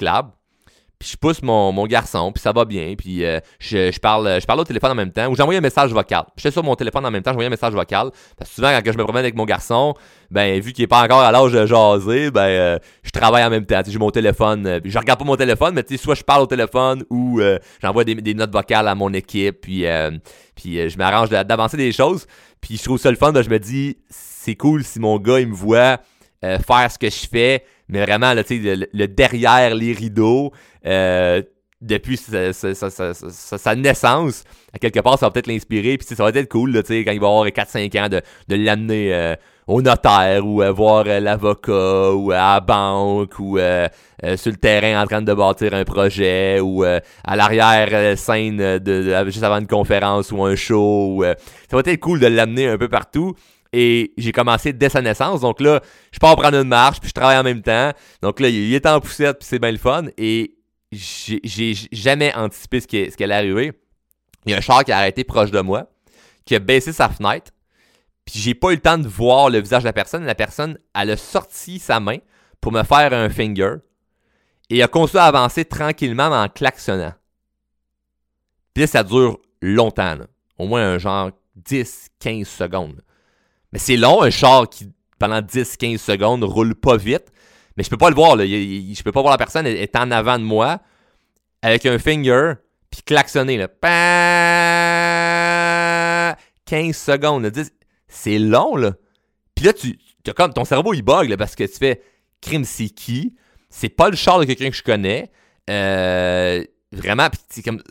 [1.01, 4.45] je pousse mon, mon garçon, puis ça va bien, puis euh, je, je, parle, je
[4.45, 6.25] parle au téléphone en même temps, ou j'envoie un message vocal.
[6.37, 8.11] J'étais sur mon téléphone en même temps, j'envoyais un message vocal.
[8.37, 9.93] Parce que souvent, quand je me promène avec mon garçon,
[10.31, 13.49] ben, vu qu'il est pas encore à l'âge de jaser, ben, euh, je travaille en
[13.49, 13.81] même temps.
[13.85, 17.03] J'ai mon téléphone, euh, je regarde pas mon téléphone, mais soit je parle au téléphone
[17.09, 17.41] ou
[17.81, 19.85] j'envoie des, des, notes vocales à mon équipe, puis,
[20.55, 22.25] puis je m'arrange d'avancer des choses.
[22.61, 25.39] Puis je trouve ça le fun, ben, je me dis, c'est cool si mon gars,
[25.39, 25.97] il me voit
[26.41, 30.51] faire ce que je fais, mais vraiment, le, derrière les rideaux,
[30.87, 31.43] euh,
[31.79, 36.73] depuis sa, naissance, à quelque part, ça va peut-être l'inspirer, puis ça va être cool,
[36.73, 39.35] quand il va avoir 4-5 ans, de, l'amener euh,
[39.67, 45.05] au notaire, ou voir euh, l'avocat, ou à la banque, ou sur le terrain en
[45.05, 50.55] train de bâtir un projet, ou à l'arrière-scène de, juste avant une conférence ou un
[50.55, 51.23] show.
[51.69, 53.35] ça va être cool de l'amener un peu partout.
[53.73, 55.41] Et j'ai commencé dès sa naissance.
[55.41, 55.81] Donc là,
[56.11, 57.91] je pars prendre une marche, puis je travaille en même temps.
[58.21, 60.05] Donc là, il est en poussette, puis c'est bien le fun.
[60.17, 60.55] Et
[60.91, 63.73] j'ai jamais anticipé ce qui, ce qui allait arriver.
[64.45, 65.89] Il y a un char qui a arrêté proche de moi,
[66.45, 67.51] qui a baissé sa fenêtre,
[68.25, 70.25] puis j'ai pas eu le temps de voir le visage de la personne.
[70.25, 72.17] La personne, elle a sorti sa main
[72.61, 73.75] pour me faire un finger
[74.69, 77.13] et a continué à avancer tranquillement en klaxonnant.
[78.73, 80.17] Puis là, ça dure longtemps,
[80.57, 81.31] au moins un genre
[81.69, 83.01] 10-15 secondes.
[83.73, 87.31] Mais c'est long, un char qui, pendant 10-15 secondes, roule pas vite.
[87.75, 88.45] Mais je peux pas le voir, là.
[88.45, 90.79] Je peux pas voir la personne elle est en avant de moi
[91.63, 92.53] avec un finger
[92.91, 93.67] puis klaxonner, là.
[96.65, 97.51] 15 secondes,
[98.07, 98.93] C'est long, là.
[99.55, 99.97] Puis là, tu,
[100.35, 102.01] comme, ton cerveau, il bug, là, parce que tu fais
[102.41, 103.35] crime, c'est qui?
[103.71, 105.31] C'est pas le char de quelqu'un que je connais.
[105.69, 107.81] Euh, vraiment, puis comme.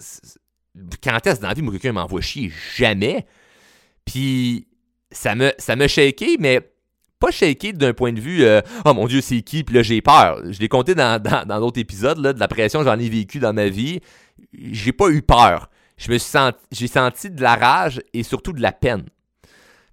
[1.02, 2.52] Quand est-ce dans la vie, moi, quelqu'un m'envoie chier?
[2.76, 3.26] Jamais.
[4.04, 4.68] Puis
[5.12, 6.60] ça me, ça shaké, mais
[7.18, 9.62] pas shaké d'un point de vue euh, Oh mon Dieu, c'est qui?
[9.62, 10.40] Puis là, j'ai peur.
[10.50, 11.22] Je l'ai compté dans,
[11.60, 14.00] d'autres épisodes, de la pression j'en ai vécu dans ma vie.
[14.52, 15.70] J'ai pas eu peur.
[15.96, 16.18] Je me
[16.72, 19.04] j'ai senti de la rage et surtout de la peine.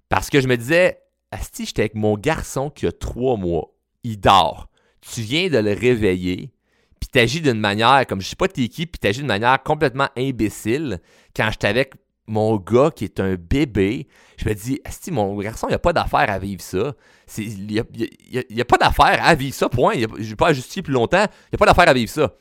[0.08, 0.98] Parce que je me disais,
[1.30, 3.72] Asti, j'étais avec mon garçon qui a trois mois.
[4.02, 4.68] Il dort.
[5.00, 6.52] Tu viens de le réveiller,
[7.00, 10.08] puis t'agis d'une manière, comme je sais pas t'es qui, puis t'agis d'une manière complètement
[10.16, 11.00] imbécile
[11.34, 11.94] quand j'étais avec
[12.30, 14.06] mon gars qui est un bébé,
[14.38, 16.94] je me dis, si mon garçon, il n'y a pas d'affaire à vivre ça.
[17.36, 19.94] Il n'y a, pas d'affaire à vivre ça, point.
[19.94, 21.24] Je vais pas justifier plus longtemps.
[21.24, 22.32] Il n'y a pas d'affaire à vivre ça.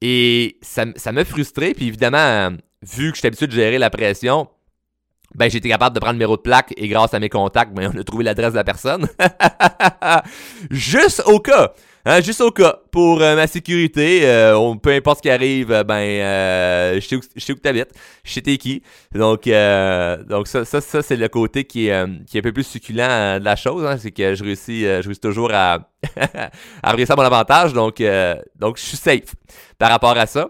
[0.00, 1.74] Et ça, m'a frustré.
[1.74, 2.50] Puis évidemment,
[2.82, 4.48] vu que j'étais habitué de gérer la pression,
[5.34, 7.90] ben, été capable de prendre le numéro de plaque et grâce à mes contacts, ben,
[7.94, 9.08] on a trouvé l'adresse de la personne.
[10.70, 11.72] Juste au cas.
[12.10, 15.84] Hein, juste au cas, pour euh, ma sécurité, euh, peu importe ce qui arrive, euh,
[15.84, 17.90] ben, je sais où, tu habites,
[18.24, 18.82] je sais t'es qui.
[19.14, 19.42] Donc,
[20.26, 23.38] donc ça, ça, ça c'est le côté qui est, qui est un peu plus succulent
[23.38, 23.84] de la chose.
[23.84, 25.90] Hein, c'est que je réussis, je réussis toujours à,
[26.82, 27.74] à ça à mon avantage.
[27.74, 28.02] Donc,
[28.58, 29.34] donc, je suis safe
[29.76, 30.48] par rapport à ça.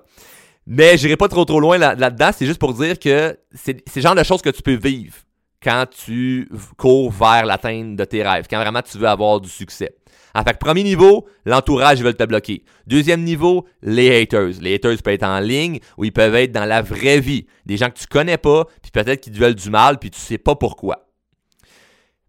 [0.65, 2.31] Mais j'irai pas trop trop loin là-dedans.
[2.33, 5.17] c'est juste pour dire que c'est le genre de choses que tu peux vivre
[5.61, 9.97] quand tu cours vers l'atteinte de tes rêves, quand vraiment tu veux avoir du succès.
[10.39, 12.63] En fait, premier niveau, l'entourage, veulent te bloquer.
[12.87, 14.61] Deuxième niveau, les haters.
[14.61, 17.49] Les haters peuvent être en ligne ou ils peuvent être dans la vraie vie.
[17.67, 20.21] Des gens que tu connais pas, puis peut-être qu'ils te veulent du mal, puis tu
[20.21, 21.09] sais pas pourquoi.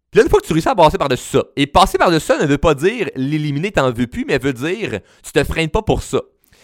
[0.10, 2.40] Puis là, une fois que tu réussis à passer par-dessus ça, et passer par-dessus ça
[2.40, 5.84] ne veut pas dire l'éliminer, t'en veux plus, mais veut dire tu te freines pas
[5.84, 6.22] pour ça.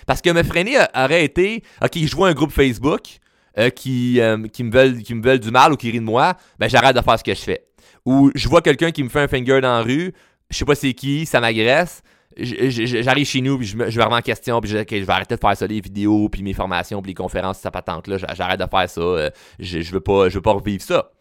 [0.07, 3.19] Parce que me freiner aurait été, ok, je vois un groupe Facebook,
[3.59, 6.05] euh, qui, euh, qui, me veulent, qui me veulent du mal ou qui rient de
[6.05, 7.67] moi, ben j'arrête de faire ce que je fais.
[8.03, 10.11] Ou je vois quelqu'un qui me fait un finger dans la rue,
[10.49, 12.01] je sais pas c'est qui, ça m'agresse,
[12.37, 15.35] j'arrive chez nous, puis je me, je remets en question, puis je, je vais arrêter
[15.35, 18.59] de faire ça, les vidéos, puis mes formations, puis les conférences, ça patente là, j'arrête
[18.59, 19.29] de faire ça, euh,
[19.59, 21.11] je, je veux pas, je veux pas revivre ça.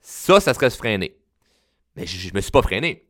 [0.00, 1.16] Ça, ça serait se freiner.
[1.96, 3.04] Mais je, je me suis pas freiné.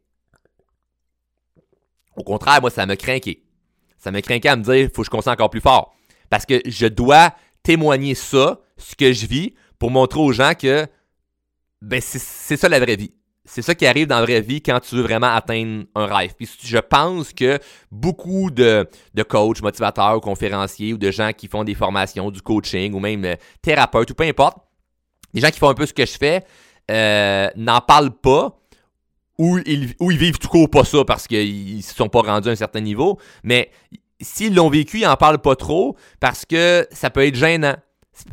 [2.17, 3.45] Au contraire, moi, ça me craqué.
[3.97, 5.95] Ça me craqué à me dire, faut que je concentre encore plus fort.
[6.31, 10.87] Parce que je dois témoigner ça, ce que je vis, pour montrer aux gens que
[11.81, 13.13] ben, c'est ça la vraie vie.
[13.45, 16.35] C'est ça qui arrive dans la vraie vie quand tu veux vraiment atteindre un rêve.
[16.37, 17.59] Puis je pense que
[17.91, 22.93] beaucoup de, de coachs, motivateurs conférenciers ou de gens qui font des formations, du coaching
[22.93, 24.59] ou même euh, thérapeutes ou peu importe,
[25.33, 26.45] des gens qui font un peu ce que je fais,
[26.91, 28.57] euh, n'en parlent pas
[29.39, 32.21] ou ils, ou ils vivent tout court pas ça parce qu'ils ne se sont pas
[32.21, 33.19] rendus à un certain niveau.
[33.43, 33.71] Mais
[34.21, 37.77] s'ils l'ont vécu, ils n'en parlent pas trop parce que ça peut être gênant.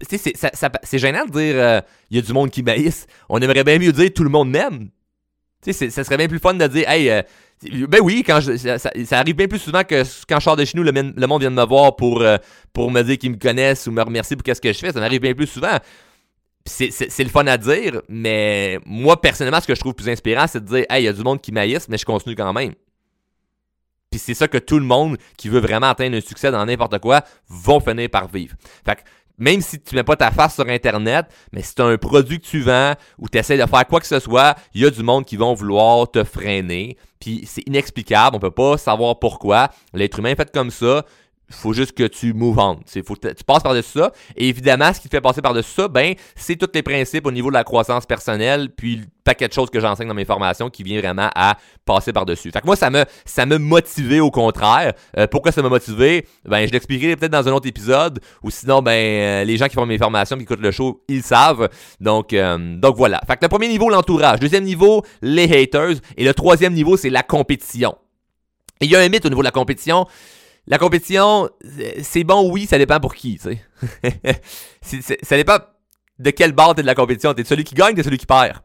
[0.02, 3.08] C'est gênant de dire euh, il y a du monde qui maïs.
[3.30, 4.90] On aimerait bien mieux dire tout le monde m'aime.
[5.62, 7.22] Ça serait bien plus fun de dire hey, euh,
[7.88, 10.84] ben oui, quand ça, arrive bien plus souvent que quand je sors de chez nous,
[10.84, 12.38] le, monde vient de me voir pour, euh,
[12.74, 14.92] pour me dire qu'ils me connaissent ou me remercier pour ce que je fais.
[14.92, 15.80] Ça m'arrive bien plus souvent
[16.68, 20.64] c'est le fun à dire, mais moi, personnellement, ce que je trouve plus inspirant, c'est
[20.64, 22.74] de dire, hey, il y a du monde qui maïsse, mais je continue quand même.
[24.10, 27.00] Puis c'est ça que tout le monde qui veut vraiment atteindre un succès dans n'importe
[27.00, 28.56] quoi vont finir par vivre.
[28.86, 29.02] Fait que
[29.38, 32.40] même si tu mets pas ta face sur Internet, mais si tu as un produit
[32.40, 34.90] que tu vends ou tu essaies de faire quoi que ce soit, il y a
[34.90, 36.98] du monde qui vont vouloir te freiner.
[37.20, 39.70] Puis c'est inexplicable, on peut pas savoir pourquoi.
[39.94, 41.06] L'être humain est fait comme ça
[41.50, 42.80] faut juste que tu move on.
[43.06, 44.12] Faut tu passes par-dessus ça.
[44.36, 47.32] Et évidemment, ce qui te fait passer par-dessus ça, ben, c'est tous les principes au
[47.32, 50.70] niveau de la croissance personnelle, puis le paquet de choses que j'enseigne dans mes formations
[50.70, 52.52] qui vient vraiment à passer par-dessus.
[52.52, 54.94] Fait que moi, ça me, ça me motivait au contraire.
[55.18, 56.26] Euh, pourquoi ça m'a motivé?
[56.46, 59.76] Ben, je l'expliquerai peut-être dans un autre épisode, ou sinon, ben, euh, les gens qui
[59.76, 61.70] font mes formations, qui écoutent le show, ils savent.
[62.02, 63.22] Donc, euh, donc voilà.
[63.26, 64.40] Fait que le premier niveau, l'entourage.
[64.40, 65.98] Deuxième niveau, les haters.
[66.18, 67.96] Et le troisième niveau, c'est la compétition.
[68.80, 70.06] Et il y a un mythe au niveau de la compétition.
[70.68, 71.50] La compétition,
[72.02, 73.58] c'est bon, oui, ça dépend pour qui, tu
[74.02, 74.42] sais.
[75.24, 75.60] ça dépend
[76.20, 77.34] de quel bord t'es de la compétition.
[77.34, 78.60] T'es celui qui gagne, t'es celui qui perd.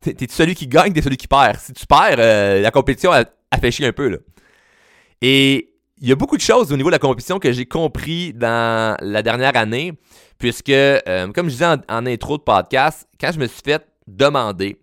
[0.00, 1.58] T'es celui qui gagne, t'es celui qui perd.
[1.58, 3.24] Si tu perds, euh, la compétition a,
[3.60, 4.18] fait chier un peu, là.
[5.22, 8.32] Et il y a beaucoup de choses au niveau de la compétition que j'ai compris
[8.34, 9.92] dans la dernière année,
[10.38, 14.78] puisque, euh, comme je disais en, intro de podcast, quand je me suis fait demander,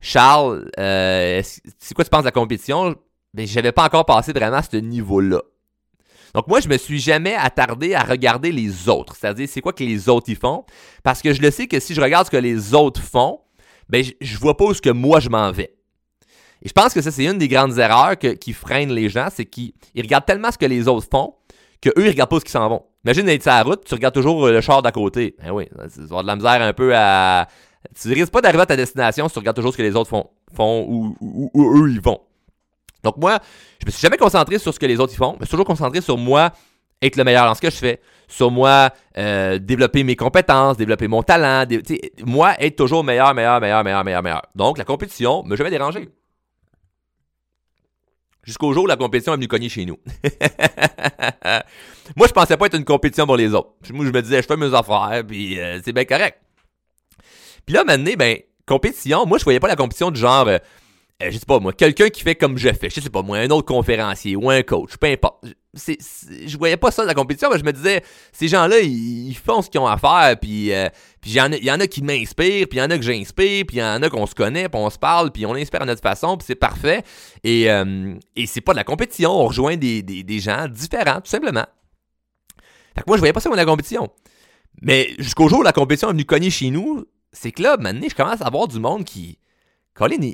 [0.00, 1.42] Charles, euh,
[1.78, 2.96] c'est quoi tu penses de la compétition?
[3.34, 5.42] Mais j'avais pas encore passé vraiment à ce niveau-là.
[6.34, 9.84] Donc moi, je me suis jamais attardé à regarder les autres, c'est-à-dire c'est quoi que
[9.84, 10.64] les autres y font,
[11.02, 13.40] parce que je le sais que si je regarde ce que les autres font,
[13.88, 15.74] ben je, vois pas où ce que moi je m'en vais.
[16.62, 19.44] Et je pense que ça c'est une des grandes erreurs qui freinent les gens, c'est
[19.44, 21.34] qu'ils regardent tellement ce que les autres font
[21.80, 22.82] que eux ils regardent pas ce qu'ils s'en vont.
[23.04, 25.36] Imagine d'être sur la route, tu regardes toujours le char d'à côté.
[25.42, 27.46] Ben oui, tu vas avoir de la misère un peu à
[28.00, 30.08] tu risques pas d'arriver à ta destination si tu regardes toujours ce que les autres
[30.08, 32.20] font, font ou, où eux ils vont.
[33.04, 33.38] Donc moi,
[33.80, 35.66] je me suis jamais concentré sur ce que les autres font, mais je suis toujours
[35.66, 36.52] concentré sur moi
[37.02, 41.06] être le meilleur dans ce que je fais, sur moi euh, développer mes compétences, développer
[41.06, 41.66] mon talent,
[42.24, 44.42] moi être toujours meilleur, meilleur, meilleur, meilleur, meilleur, meilleur.
[44.54, 46.08] Donc la compétition me jamais dérangé.
[48.42, 49.98] Jusqu'au jour où la compétition est venue cogner chez nous.
[52.16, 53.70] moi, je pensais pas être une compétition pour les autres.
[53.90, 56.38] Moi, je me disais, je fais mes affaires, puis euh, c'est bien correct.
[57.64, 58.36] Puis là, maintenant, ben,
[58.66, 60.58] compétition, moi, je voyais pas la compétition du genre, euh,
[61.22, 63.38] euh, je sais pas moi, quelqu'un qui fait comme je fais, je sais pas moi,
[63.38, 65.44] un autre conférencier ou un coach, peu importe.
[65.72, 65.98] C'est,
[66.46, 69.62] je voyais pas ça dans la compétition, mais je me disais, ces gens-là, ils, font
[69.62, 70.88] ce qu'ils ont à faire, puis euh,
[71.24, 73.76] il y, y en a qui m'inspirent, puis il y en a que j'inspire, puis
[73.76, 75.84] il y en a qu'on se connaît, puis on se parle, puis on inspire à
[75.84, 77.02] notre façon, puis c'est parfait.
[77.42, 81.20] Et, euh, et c'est pas de la compétition, on rejoint des, des, des, gens différents,
[81.20, 81.66] tout simplement.
[82.94, 84.10] Fait que moi, je voyais pas ça dans la compétition.
[84.82, 88.06] Mais jusqu'au jour où la compétition est venue cogner chez nous, c'est que là, maintenant,
[88.08, 89.38] je commence à avoir du monde qui...
[89.94, 90.32] Colin,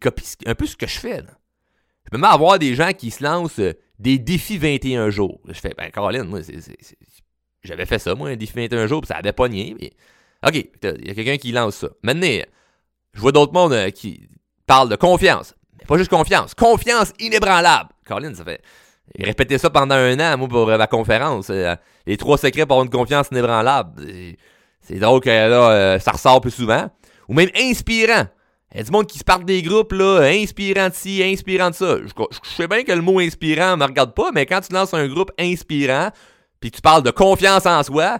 [0.00, 1.22] copie un peu ce que je fais.
[2.04, 5.40] Je peux même avoir des gens qui se lancent euh, des défis 21 jours.
[5.48, 6.40] Je fais, ben Caroline, moi,
[7.62, 9.74] j'avais fait ça, moi, un défi 21 jours, puis ça avait pas nié.
[9.80, 9.92] Mais...
[10.46, 11.88] OK, il y a quelqu'un qui lance ça.
[12.02, 12.44] Maintenant,
[13.12, 14.28] je vois d'autres mondes euh, qui
[14.66, 15.54] parlent de confiance.
[15.78, 16.54] Mais pas juste confiance.
[16.54, 17.90] Confiance inébranlable.
[18.06, 18.60] Caroline, ça fait.
[19.18, 21.50] Répéter ça pendant un an, moi, pour euh, ma conférence.
[21.50, 24.02] les trois secrets pour avoir une confiance inébranlable.
[24.80, 26.90] C'est drôle que là, ça ressort plus souvent.
[27.28, 28.26] Ou même inspirant.
[28.74, 31.70] Il y a du monde qui se parle des groupes, là, inspirant de ci, inspirant
[31.70, 31.96] de ça.
[31.98, 35.06] Je, sais bien que le mot inspirant me regarde pas, mais quand tu lances un
[35.06, 36.10] groupe inspirant,
[36.58, 38.18] puis tu parles de confiance en soi,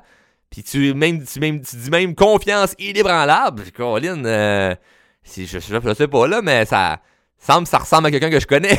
[0.50, 4.76] puis tu, même, tu, dis même confiance inébranlable, Colin, euh,
[5.24, 7.00] je, je, je, sais pas là, mais ça
[7.38, 8.78] ça ressemble à quelqu'un que je connais.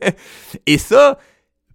[0.66, 1.18] Et ça,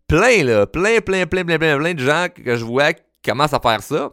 [0.08, 3.54] plein, là, plein, plein, plein, plein, plein, plein de gens que je vois qui commencent
[3.54, 4.12] à faire ça.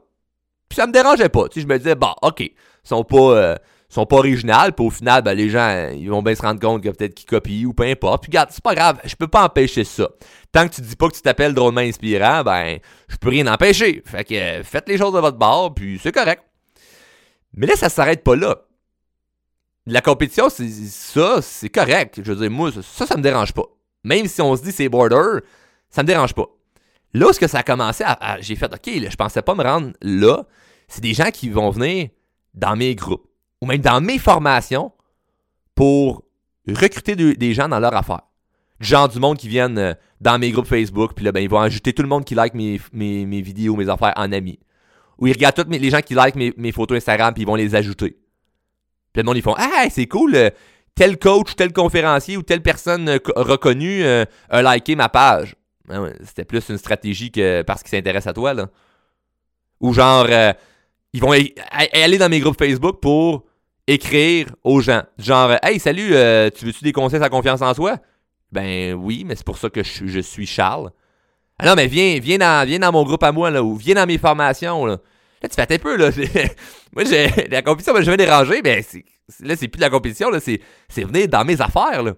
[0.68, 1.44] Puis ça me dérangeait pas.
[1.54, 2.52] Je me disais, bah, ok, ils
[2.84, 3.56] sont pas, euh,
[3.94, 4.72] sont pas originales.
[4.72, 7.28] Puis au final, ben, les gens, ils vont bien se rendre compte que peut-être qu'ils
[7.28, 8.22] copient ou peu importe.
[8.22, 10.09] Puis regarde, c'est pas grave, je peux pas empêcher ça.
[10.52, 12.78] Tant que tu dis pas que tu t'appelles drôlement inspirant, ben,
[13.09, 14.02] je peux rien empêcher.
[14.04, 16.42] Fait que euh, faites les choses de votre bord, puis c'est correct.
[17.57, 18.62] Mais là, ça s'arrête pas là.
[19.87, 22.20] La compétition, c'est ça, c'est correct.
[22.22, 23.66] Je veux dire, moi, ça, ça me dérange pas.
[24.02, 25.40] Même si on se dit c'est border,
[25.90, 26.46] ça me dérange pas.
[27.12, 29.62] Là ce que ça a commencé à, j'ai fait OK, là, je pensais pas me
[29.62, 30.44] rendre là,
[30.88, 32.09] c'est des gens qui vont venir
[32.54, 33.28] dans mes groupes
[33.64, 34.92] ou même dans mes formations
[35.74, 36.22] pour
[36.68, 38.20] recruter des gens dans leur affaire.
[38.79, 41.61] Genre du monde qui viennent euh, dans mes groupes Facebook, puis là, ben, ils vont
[41.61, 44.59] ajouter tout le monde qui like mes, mes, vidéos, mes affaires en amis.
[45.18, 47.74] Ou ils regardent tous les gens qui like mes, photos Instagram, puis ils vont les
[47.74, 48.18] ajouter.
[49.12, 50.50] Puis le monde, ils font Ah, c'est cool, euh,
[50.94, 55.57] tel coach, tel conférencier ou telle personne euh, reconnue a liké ma page.
[55.88, 58.68] Ben c'était plus une stratégie que parce qu'ils s'intéressent à toi, là.
[59.81, 60.27] Ou genre,
[61.14, 61.33] ils vont
[61.70, 63.44] aller dans mes groupes Facebook pour
[63.87, 65.03] écrire aux gens.
[65.18, 66.14] Genre, hey, salut,
[66.55, 67.99] tu veux-tu des conseils à confiance en soi?
[68.55, 70.90] Ben oui, mais c'est pour ça que je, suis Charles.
[71.59, 73.97] Ah non, mais viens, viens, dans, viens dans mon groupe à moi, là, ou viens
[73.97, 74.99] dans mes formations, là.
[75.42, 76.11] Là, tu fais un peu, là.
[76.94, 78.85] moi, j'ai, la compétition, je vais déranger, mais
[79.40, 80.61] là, c'est plus de la compétition, là, c'est,
[80.97, 82.14] venir dans mes affaires, là.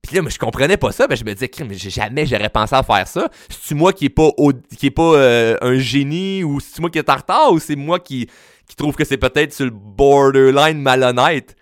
[0.00, 2.76] Puis là, moi, je comprenais pas ça, ben je me disais, mais jamais j'aurais pensé
[2.76, 3.28] à faire ça.
[3.48, 4.30] C'est-tu moi qui est pas,
[4.78, 7.74] qui est pas euh, un génie, ou c'est-tu moi qui est en retard, ou c'est
[7.74, 8.28] moi qui,
[8.68, 11.56] qui trouve que c'est peut-être sur le borderline malhonnête?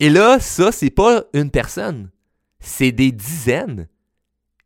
[0.00, 2.10] Et là, ça, c'est pas une personne
[2.64, 3.88] c'est des dizaines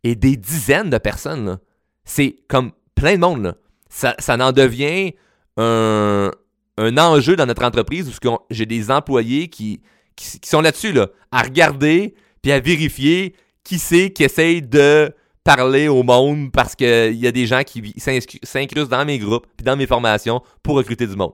[0.05, 1.59] et des dizaines de personnes.
[2.05, 3.43] C'est comme plein de monde.
[3.43, 3.55] Là.
[3.91, 5.15] Ça, ça en devient
[5.57, 6.31] un,
[6.79, 9.83] enjeu dans notre entreprise où j'ai des employés qui,
[10.15, 15.89] qui, sont là-dessus, là, à regarder puis à vérifier qui c'est qui essaye de parler
[15.89, 19.77] au monde parce qu'il y a des gens qui s'incrustent dans mes groupes puis dans
[19.77, 21.33] mes formations pour recruter du monde.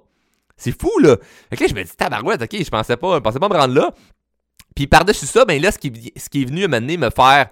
[0.57, 1.17] C'est fou, là.
[1.53, 3.95] Fait je me dis, tabarouette, ok, je pensais pas, je pensais pas me rendre là.
[4.75, 7.51] Puis par-dessus ça, ben là, ce qui, ce qui est venu m'amener me faire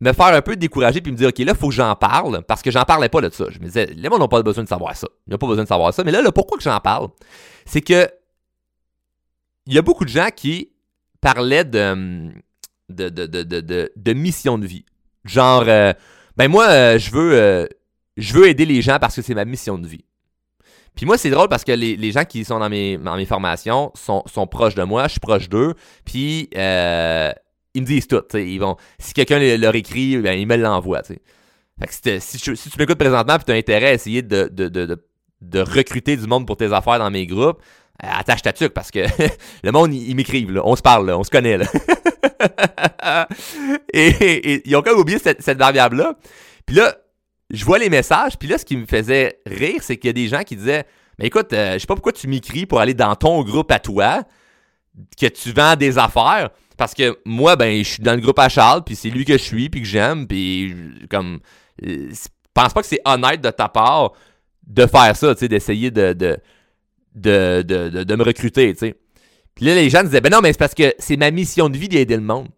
[0.00, 2.62] me faire un peu décourager puis me dire OK, là, faut que j'en parle parce
[2.62, 3.46] que j'en parlais pas de ça.
[3.50, 5.08] Je me disais, les gens n'ont pas besoin de savoir ça.
[5.26, 6.04] Ils n'ont pas besoin de savoir ça.
[6.04, 7.08] Mais là, le pourquoi que j'en parle,
[7.64, 8.08] c'est que
[9.66, 10.72] il y a beaucoup de gens qui
[11.20, 12.32] parlaient de,
[12.90, 14.84] de, de, de, mission de vie.
[15.24, 15.94] Genre, euh,
[16.36, 17.66] ben moi, euh, je veux, euh,
[18.18, 20.04] je veux aider les gens parce que c'est ma mission de vie.
[20.94, 23.90] Puis moi, c'est drôle parce que les, gens qui sont dans mes, dans mes formations
[23.94, 27.32] sont, sont proches de moi, je suis proche d'eux, puis euh,
[27.74, 28.22] ils me disent tout.
[28.34, 31.02] Ils vont, si quelqu'un leur écrit, ben, ils me l'envoient.
[31.02, 34.48] Fait que si, tu, si tu m'écoutes présentement et tu as intérêt à essayer de,
[34.52, 35.04] de, de,
[35.40, 37.60] de, recruter du monde pour tes affaires dans mes groupes,
[38.04, 39.00] euh, attache ta tuque parce que
[39.64, 40.60] le monde, ils, m'écrivent.
[40.64, 41.58] On se parle, on se connaît.
[41.58, 41.66] Là.
[43.92, 46.14] et, ils ont quand même oublié cette, cette variable-là.
[46.66, 46.96] Puis là,
[47.50, 50.14] je vois les messages, puis là, ce qui me faisait rire, c'est qu'il y a
[50.14, 50.84] des gens qui disaient
[51.18, 53.78] Mais écoute, euh, je sais pas pourquoi tu m'écris pour aller dans ton groupe à
[53.78, 54.22] toi,
[55.18, 56.50] que tu vends des affaires.
[56.76, 59.34] Parce que moi, ben, je suis dans le groupe à Charles, puis c'est lui que
[59.34, 60.74] je suis, puis que j'aime, puis
[61.10, 61.40] comme.
[61.84, 62.10] Euh,
[62.52, 64.12] pense pas que c'est honnête de ta part
[64.66, 66.12] de faire ça, tu d'essayer de
[67.14, 68.94] de, me recruter, tu.
[69.54, 71.76] Puis là, les gens disaient Ben non, mais c'est parce que c'est ma mission de
[71.76, 72.48] vie d'aider le monde.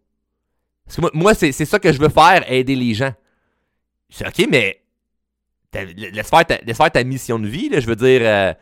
[0.98, 3.12] Moi, moi c'est ça que je veux faire, aider les gens.
[4.10, 4.82] Je dis, OK, mais
[5.72, 7.70] laisse faire, ta, mission de vie.
[7.72, 8.52] Je veux dire, euh,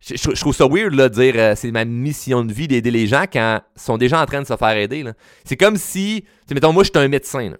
[0.00, 3.24] je, trouve ça weird de dire euh, c'est ma mission de vie d'aider les gens
[3.30, 5.04] quand ils sont déjà en train de se faire aider.
[5.44, 7.54] C'est comme si, mettons, moi, je suis un médecin.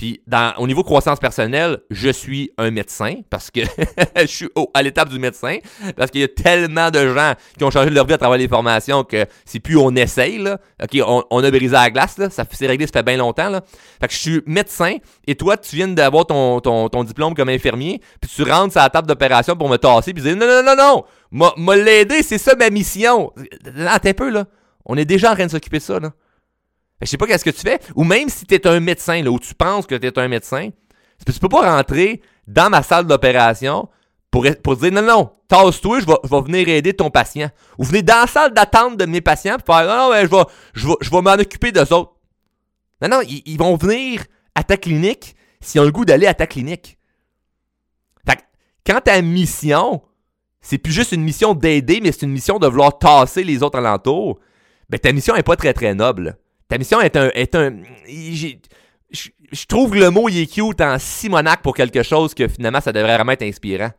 [0.00, 0.22] Puis
[0.56, 3.60] au niveau croissance personnelle, je suis un médecin parce que
[4.16, 5.58] je suis à l'étape du médecin
[5.94, 8.48] parce qu'il y a tellement de gens qui ont changé leur vie à travers les
[8.48, 10.58] formations que c'est plus on essaye là.
[10.82, 13.60] OK, on, a brisé la glace là, ça s'est réglé ça fait bien longtemps là.
[14.00, 17.50] Fait que je suis médecin et toi tu viens d'avoir ton, ton, ton, diplôme comme
[17.50, 20.62] infirmier, puis tu rentres à la table d'opération pour me tasser puis dire non non
[20.62, 23.34] non non, non, m'a l'aider, c'est ça ma mission.
[23.86, 24.46] Attends un peu là.
[24.86, 26.10] On est déjà en train de s'occuper de ça là.
[27.00, 27.78] Je sais pas qu'est-ce que tu fais.
[27.94, 30.28] Ou même si tu es un médecin, là, ou tu penses que tu es un
[30.28, 30.70] médecin,
[31.26, 33.88] tu peux pas rentrer dans ma salle d'opération
[34.30, 37.50] pour, pour dire non, non, tasse-toi, je vais, venir aider ton patient.
[37.78, 40.44] Ou venez dans la salle d'attente de mes patients pour faire non, non, je vais,
[40.74, 42.12] je vais, je m'en occuper d'eux autres.
[43.02, 44.24] Non, non, ils, vont venir
[44.54, 46.98] à ta clinique s'ils ont le goût d'aller à ta clinique.
[48.86, 50.02] Quand ta mission,
[50.60, 53.78] c'est plus juste une mission d'aider, mais c'est une mission de vouloir tasser les autres
[53.78, 54.40] alentours,
[54.88, 56.38] ben ta mission est pas très très noble.
[56.70, 57.30] Ta mission est un.
[57.34, 57.54] Est
[59.52, 62.92] je trouve le mot il est cute en simonac pour quelque chose que finalement ça
[62.92, 63.90] devrait vraiment être inspirant.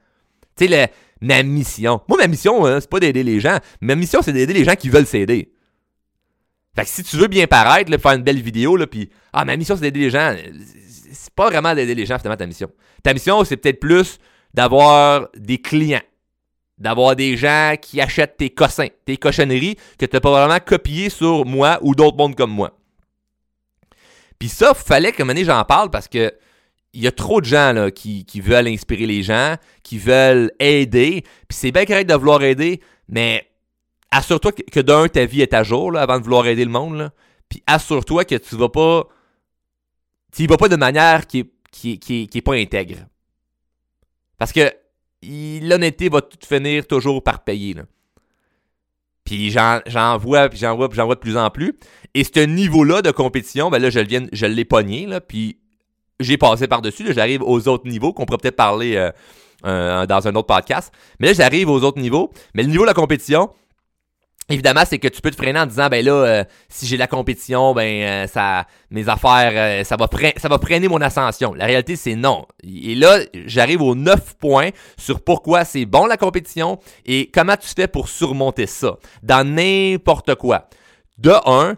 [0.55, 2.01] Tu sais, ma mission.
[2.07, 3.57] Moi, ma mission, hein, c'est pas d'aider les gens.
[3.82, 5.51] Ma mission, c'est d'aider les gens qui veulent s'aider.
[6.76, 9.57] Fait que si tu veux bien paraître, faire une belle vidéo, là, puis ah, ma
[9.57, 10.34] mission, c'est d'aider les gens,
[11.11, 12.72] c'est pas vraiment d'aider les gens, finalement, ta mission.
[13.03, 14.17] Ta mission, c'est peut-être plus
[14.53, 16.01] d'avoir des clients.
[16.82, 21.46] D'avoir des gens qui achètent tes cossins, tes cochonneries que tu as probablement copiées sur
[21.46, 22.76] moi ou d'autres mondes comme moi.
[24.40, 26.34] Puis ça, fallait que un j'en parle parce que
[26.94, 31.24] il y a trop de gens là, qui, veulent inspirer les gens, qui veulent aider.
[31.48, 33.48] Puis c'est bien correct de vouloir aider, mais
[34.10, 37.12] assure-toi que, d'un, ta vie est à jour avant de vouloir aider le monde.
[37.48, 39.08] Puis assure-toi que tu vas pas.
[40.34, 43.06] Tu y vas pas de manière qui est, qui, qui, qui est pas intègre.
[44.38, 44.74] Parce que
[45.24, 47.76] l'honnêteté va tout finir toujours par payer.
[49.24, 51.78] Puis j'en vois, puis j'en vois, puis j'en vois de plus en plus.
[52.13, 55.57] Et ce niveau-là de compétition, ben là, je, viens, je l'ai pogné, là, puis
[56.19, 57.13] j'ai passé par-dessus.
[57.13, 59.11] J'arrive aux autres niveaux qu'on pourrait peut-être parler
[59.65, 60.91] euh, dans un autre podcast.
[61.19, 62.32] Mais là, j'arrive aux autres niveaux.
[62.53, 63.51] Mais le niveau de la compétition,
[64.52, 67.08] Évidemment, c'est que tu peux te freiner en disant ben là, euh, si j'ai la
[67.08, 71.54] compétition, ben ça, mes affaires, ça va ça va freiner mon ascension.
[71.54, 72.45] La réalité, c'est non.
[72.64, 77.70] Et là, j'arrive aux 9 points sur pourquoi c'est bon la compétition et comment tu
[77.76, 80.68] fais pour surmonter ça dans n'importe quoi.
[81.18, 81.76] De un,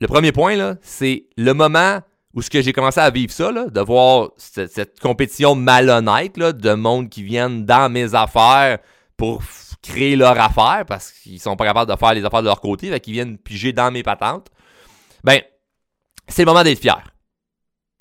[0.00, 2.00] le premier point là, c'est le moment
[2.34, 6.52] où ce que j'ai commencé à vivre ça, là, de voir cette, compétition malhonnête là,
[6.52, 8.78] de monde qui viennent dans mes affaires
[9.16, 9.42] pour
[9.82, 12.98] créer leur affaire parce qu'ils sont pas capables de faire les affaires de leur côté,
[13.00, 14.48] qu'ils viennent piger dans mes patentes.
[15.24, 15.40] Ben,
[16.26, 17.12] c'est le moment d'être fier.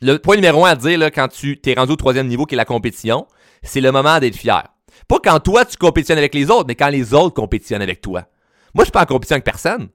[0.02, 2.58] Le point numéro un à dire quand tu t'es rendu au troisième niveau qui est
[2.58, 3.28] la compétition,
[3.64, 4.64] c'est le moment d'être fier.
[5.08, 8.26] Pas quand toi tu compétitionnes avec les autres, mais quand les autres compétitionnent avec toi.
[8.74, 9.90] Moi, je suis pas en compétition avec personne.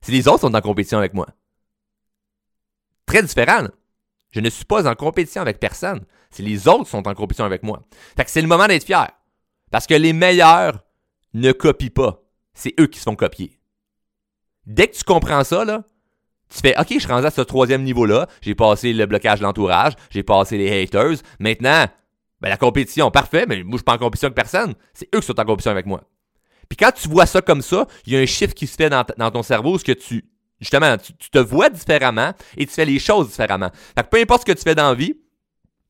[0.00, 1.26] C'est les autres qui sont en compétition avec moi.
[3.06, 3.68] Très différent.
[4.30, 6.04] Je ne suis pas en compétition avec personne.
[6.30, 7.82] C'est les autres qui sont en compétition avec moi.
[8.16, 9.10] Fait que c'est le moment d'être fier.
[9.70, 10.83] Parce que les meilleurs
[11.34, 12.22] ne copient pas.
[12.54, 13.58] C'est eux qui se font copier.
[14.66, 15.84] Dès que tu comprends ça, là,
[16.48, 18.28] tu fais OK, je suis rendu à ce troisième niveau-là.
[18.40, 21.18] J'ai passé le blocage de l'entourage, j'ai passé les haters.
[21.38, 21.86] Maintenant,
[22.40, 24.74] ben, la compétition, parfait, mais moi, je suis pas en compétition avec personne.
[24.92, 26.02] C'est eux qui sont en compétition avec moi.
[26.68, 28.90] Puis quand tu vois ça comme ça, il y a un chiffre qui se fait
[28.90, 30.24] dans, ton cerveau, ce que tu
[30.60, 33.70] Justement, tu, te vois différemment et tu fais les choses différemment.
[33.96, 35.14] Fait que peu importe ce que tu fais dans la vie,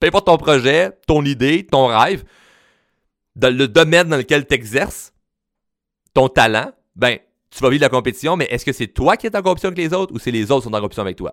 [0.00, 2.24] peu importe ton projet, ton idée, ton rêve,
[3.40, 5.13] le domaine dans lequel tu exerces,
[6.14, 7.18] ton talent, ben,
[7.50, 9.78] tu vas vivre la compétition, mais est-ce que c'est toi qui es en compétition avec
[9.78, 11.32] les autres ou c'est les autres qui sont en compétition avec toi?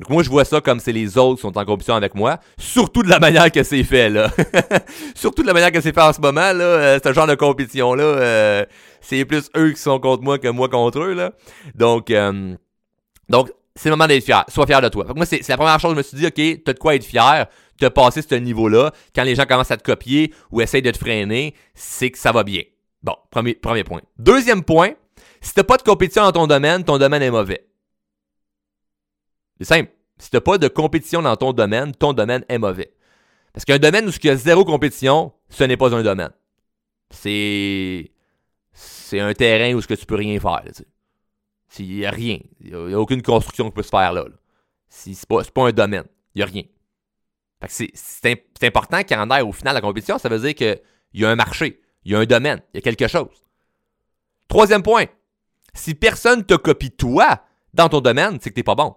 [0.00, 2.38] Donc moi, je vois ça comme c'est les autres qui sont en compétition avec moi,
[2.58, 4.30] surtout de la manière que c'est fait, là.
[5.14, 7.34] surtout de la manière que c'est fait en ce moment, là, euh, ce genre de
[7.34, 8.64] compétition-là, euh,
[9.02, 11.32] c'est plus eux qui sont contre moi que moi contre eux, là.
[11.74, 12.56] Donc, euh,
[13.28, 14.42] donc c'est le moment d'être fier.
[14.48, 15.04] Sois fier de toi.
[15.14, 17.46] moi, c'est la première chose, je me suis dit, OK, t'as de quoi être fier,
[17.78, 18.92] t'as passé ce niveau-là.
[19.14, 22.32] Quand les gens commencent à te copier ou essayent de te freiner, c'est que ça
[22.32, 22.62] va bien.
[23.02, 24.02] Bon, premier, premier point.
[24.18, 24.92] Deuxième point,
[25.40, 27.66] si t'as pas de compétition dans ton domaine, ton domaine est mauvais.
[29.58, 29.90] C'est simple.
[30.18, 32.92] Si tu n'as pas de compétition dans ton domaine, ton domaine est mauvais.
[33.52, 36.30] Parce qu'un domaine où il y a zéro compétition, ce n'est pas un domaine.
[37.10, 38.10] C'est.
[38.72, 40.62] C'est un terrain où ce que tu peux rien faire.
[41.78, 42.38] Il n'y a rien.
[42.60, 44.24] Il n'y a, aucune construction qui peut se faire là.
[44.88, 46.04] Ce C'est pas, pas un domaine.
[46.34, 46.62] Il n'y a rien.
[47.68, 50.18] C'est important qu'il y au final la compétition.
[50.18, 50.80] Ça veut dire qu'il
[51.14, 53.44] y a un marché, il y a un domaine, il y a quelque chose.
[54.48, 55.06] Troisième point.
[55.74, 58.94] Si personne te copie toi dans ton domaine, c'est que tu pas bon.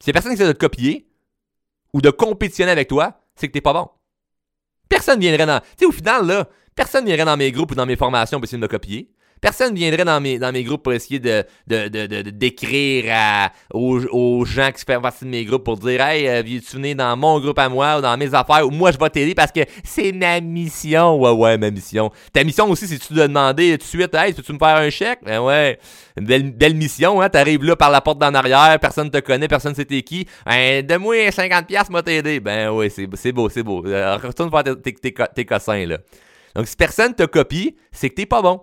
[0.00, 1.08] Si personne qui essaie de te copier
[1.92, 3.88] ou de compétitionner avec toi, c'est que t'es pas bon.
[4.88, 5.60] Personne viendrait dans.
[5.60, 8.44] Tu sais, au final, là, personne viendrait dans mes groupes ou dans mes formations pour
[8.44, 9.10] essayer de me copier.
[9.40, 11.44] Personne ne viendrait dans mes, dans mes groupes pour essayer de,
[12.30, 16.96] d'écrire aux, gens qui font partie de mes groupes pour dire Hey, euh, viens-tu venir
[16.96, 19.52] dans mon groupe à moi ou dans mes affaires ou moi je vais t'aider parce
[19.52, 21.20] que c'est ma mission.
[21.20, 22.10] Ouais, ouais, ma mission.
[22.32, 24.90] Ta mission aussi, c'est tu de demander tout de suite Hey, peux-tu me faire un
[24.90, 25.20] chèque?
[25.22, 25.78] Ben ouais.
[26.16, 27.28] Belle, belle mission, hein.
[27.28, 30.26] T'arrives là par la porte d'en arrière, personne te connaît, personne sait t'es qui.
[30.46, 32.40] Ben, donne-moi 50$, moi t'aider.
[32.40, 33.84] Ben ouais, c'est, c'est beau, c'est beau.
[33.86, 34.64] Euh, retourne faire
[35.34, 35.98] tes cossins, là.
[36.54, 38.62] Donc, si personne te copie, c'est que t'es pas bon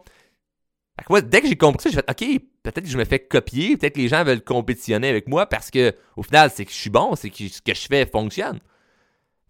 [1.23, 3.95] dès que j'ai compris ça, j'ai fait OK, peut-être que je me fais copier, peut-être
[3.95, 6.89] que les gens veulent compétitionner avec moi parce que au final, c'est que je suis
[6.89, 8.59] bon, c'est que ce que je fais fonctionne.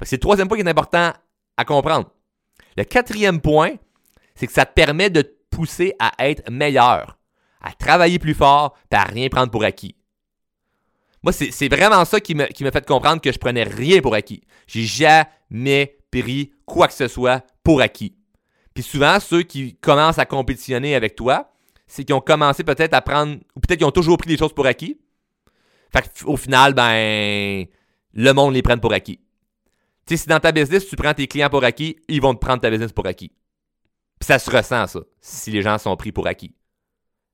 [0.03, 1.13] c'est le troisième point qui est important
[1.57, 2.09] à comprendre.
[2.77, 3.75] Le quatrième point,
[4.35, 7.17] c'est que ça te permet de te pousser à être meilleur,
[7.61, 9.95] à travailler plus fort, à rien prendre pour acquis.
[11.21, 14.43] Moi, c'est vraiment ça qui m'a qui fait comprendre que je prenais rien pour acquis.
[14.67, 18.15] J'ai jamais pris quoi que ce soit pour acquis.
[18.73, 21.51] Puis souvent, ceux qui commencent à compétitionner avec toi,
[21.87, 24.53] c'est qu'ils ont commencé peut-être à prendre, ou peut-être qu'ils ont toujours pris des choses
[24.53, 24.99] pour acquis.
[25.91, 27.65] Fait qu'au final, ben,
[28.13, 29.19] le monde les prenne pour acquis.
[30.05, 32.39] Tu sais, si dans ta business, tu prends tes clients pour acquis, ils vont te
[32.39, 33.31] prendre ta business pour acquis.
[34.19, 36.55] Puis ça se ressent, ça, si les gens sont pris pour acquis.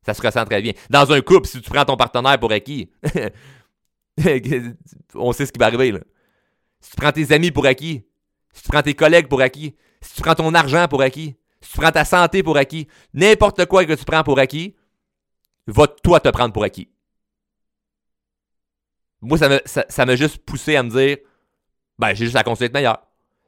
[0.05, 0.73] Ça se ressent très bien.
[0.89, 2.89] Dans un couple, si tu prends ton partenaire pour acquis,
[5.15, 5.99] on sait ce qui va arriver, là.
[6.81, 8.03] Si tu prends tes amis pour acquis,
[8.53, 11.71] si tu prends tes collègues pour acquis, si tu prends ton argent pour acquis, si
[11.71, 14.75] tu prends ta santé pour acquis, n'importe quoi que tu prends pour acquis,
[15.67, 16.89] va toi te prendre pour acquis.
[19.21, 21.17] Moi, ça m'a ça, juste poussé à me dire,
[21.97, 23.01] ben, j'ai juste à continuer d'être meilleur.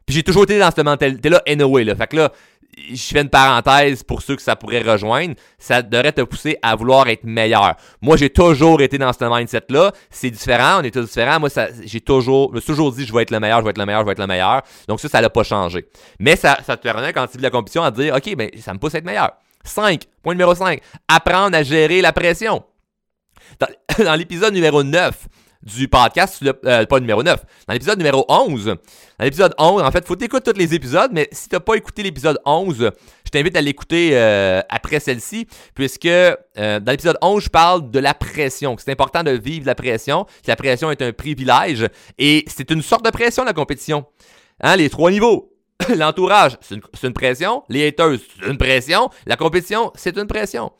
[0.05, 1.95] Puis j'ai toujours été dans cette mentalité-là, anyway, là.
[1.95, 2.33] Fait que là,
[2.77, 6.75] je fais une parenthèse pour ceux que ça pourrait rejoindre, ça devrait te pousser à
[6.75, 7.75] vouloir être meilleur.
[8.01, 9.91] Moi, j'ai toujours été dans ce mindset-là.
[10.09, 11.39] C'est différent, on est tous différents.
[11.39, 11.49] Moi,
[11.83, 13.85] j'ai toujours, je me toujours dit, je vais être le meilleur, je vais être le
[13.85, 14.61] meilleur, je vais être le meilleur.
[14.87, 15.87] Donc ça, ça n'a pas changé.
[16.19, 18.73] Mais ça, ça te permet, quand tu vis la compétition, à dire, OK, ben, ça
[18.73, 19.31] me pousse à être meilleur.
[19.63, 20.03] 5.
[20.23, 20.81] Point numéro 5.
[21.07, 22.63] Apprendre à gérer la pression.
[23.99, 25.27] dans l'épisode numéro 9,
[25.63, 28.65] du podcast, euh, pas numéro 9, dans l'épisode numéro 11.
[28.65, 28.75] Dans
[29.25, 32.03] l'épisode 11, en fait, faut écouter tous les épisodes, mais si tu n'as pas écouté
[32.03, 32.77] l'épisode 11,
[33.25, 37.99] je t'invite à l'écouter euh, après celle-ci, puisque euh, dans l'épisode 11, je parle de
[37.99, 41.87] la pression, c'est important de vivre la pression, que la pression est un privilège,
[42.17, 44.05] et c'est une sorte de pression, la compétition.
[44.61, 45.53] Hein, les trois niveaux.
[45.97, 47.63] L'entourage, c'est une, une pression.
[47.69, 49.09] Les haters, c'est une pression.
[49.25, 50.71] La compétition, c'est une pression.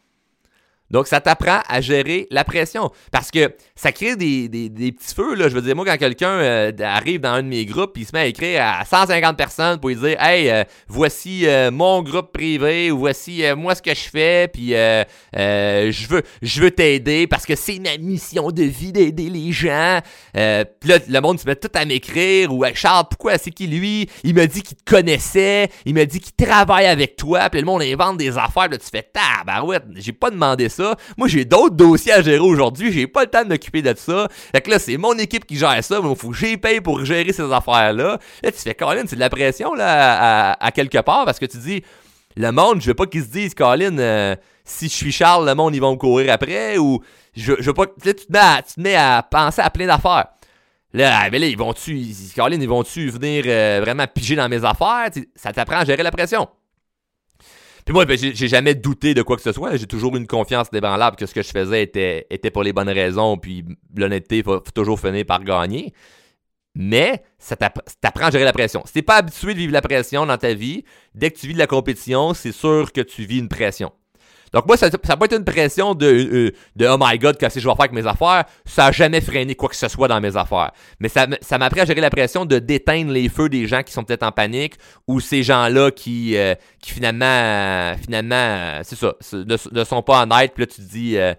[0.92, 2.92] Donc, ça t'apprend à gérer la pression.
[3.12, 5.36] Parce que ça crée des, petits feux.
[5.36, 5.48] Là.
[5.48, 8.12] Je veux dire, moi, quand quelqu'un euh, arrive dans un de mes groupes, il se
[8.14, 12.34] met à écrire à 150 personnes pour lui dire Hey, euh, voici euh, mon groupe
[12.34, 17.46] privé, ou voici moi ce que je fais, puis je veux, je veux t'aider parce
[17.46, 20.00] que c'est ma mission de vie d'aider les gens.
[20.34, 24.10] puis là, le monde se met tout à m'écrire, ou Charles, pourquoi c'est qui lui?
[24.24, 27.66] Il me dit qu'il te connaissait, il me dit qu'il travaille avec toi, puis le
[27.66, 30.81] monde invente des affaires, là, tu fais tabarouette, j'ai pas demandé ça.
[31.18, 32.92] Moi, j'ai d'autres dossiers à gérer aujourd'hui.
[32.92, 34.28] J'ai pas le temps de m'occuper de ça.
[34.54, 36.00] Fait que là, c'est mon équipe qui gère ça.
[36.02, 38.20] Mais faut que j'y paye pour gérer ces affaires-là.
[38.44, 41.58] Là, tu fais, Colin, c'est de la pression, là, à, quelque part, parce que tu
[41.58, 41.84] dis,
[42.36, 45.56] le monde, je veux pas qu'ils se disent, Colin, euh, si je suis Charles, le
[45.56, 47.02] monde, ils vont me courir après, ou
[47.36, 47.86] je, veux pas.
[48.04, 50.28] Là, tu te, mets à, penser à plein d'affaires.
[50.94, 52.06] Là, ah, là, ils vont-tu,
[52.36, 55.10] Colin, ils vont-tu venir euh, vraiment piger dans mes affaires?
[55.36, 56.48] ça t'apprend à gérer la pression.
[57.86, 59.76] Puis moi, ben, j'ai jamais douté de quoi que ce soit.
[59.78, 63.38] J'ai toujours une confiance débranlable que ce que je faisais était, pour les bonnes raisons.
[63.38, 63.66] Puis
[63.96, 65.94] l'honnêteté faut, toujours finir par gagner.
[66.76, 68.82] Mais ça t'apprend à gérer la pression.
[68.86, 71.54] Si t'es pas habitué de vivre la pression dans ta vie, dès que tu vis
[71.54, 73.92] de la compétition, c'est sûr que tu vis une pression.
[74.54, 77.56] Donc moi, ça n'a pas été une pression de, euh, de Oh my God, qu'est-ce
[77.56, 78.44] que je vais faire avec mes affaires?
[78.66, 80.72] Ça n'a jamais freiné quoi que ce soit dans mes affaires.
[81.00, 83.82] Mais ça, ça m'a appris à gérer la pression de d'éteindre les feux des gens
[83.84, 84.76] qui sont peut-être en panique
[85.08, 90.54] ou ces gens-là qui, euh, qui finalement, finalement, c'est ça, ne, sont pas honnêtes.
[90.54, 91.18] Puis là, tu te dis...
[91.18, 91.34] Euh,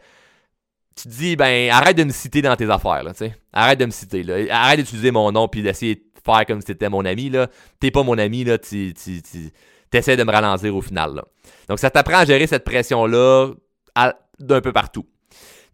[0.94, 3.34] tu te dis, ben, arrête de me citer dans tes affaires, là, tu sais.
[3.52, 4.34] Arrête de me citer, là.
[4.50, 7.48] Arrête d'utiliser mon nom puis d'essayer de faire comme si t'étais mon ami, là.
[7.80, 8.58] T'es pas mon ami, là.
[8.58, 8.92] Tu,
[9.92, 11.14] t'essaies de me ralentir au final.
[11.14, 11.24] Là.
[11.68, 13.52] Donc, ça t'apprend à gérer cette pression-là
[14.40, 15.06] d'un peu partout.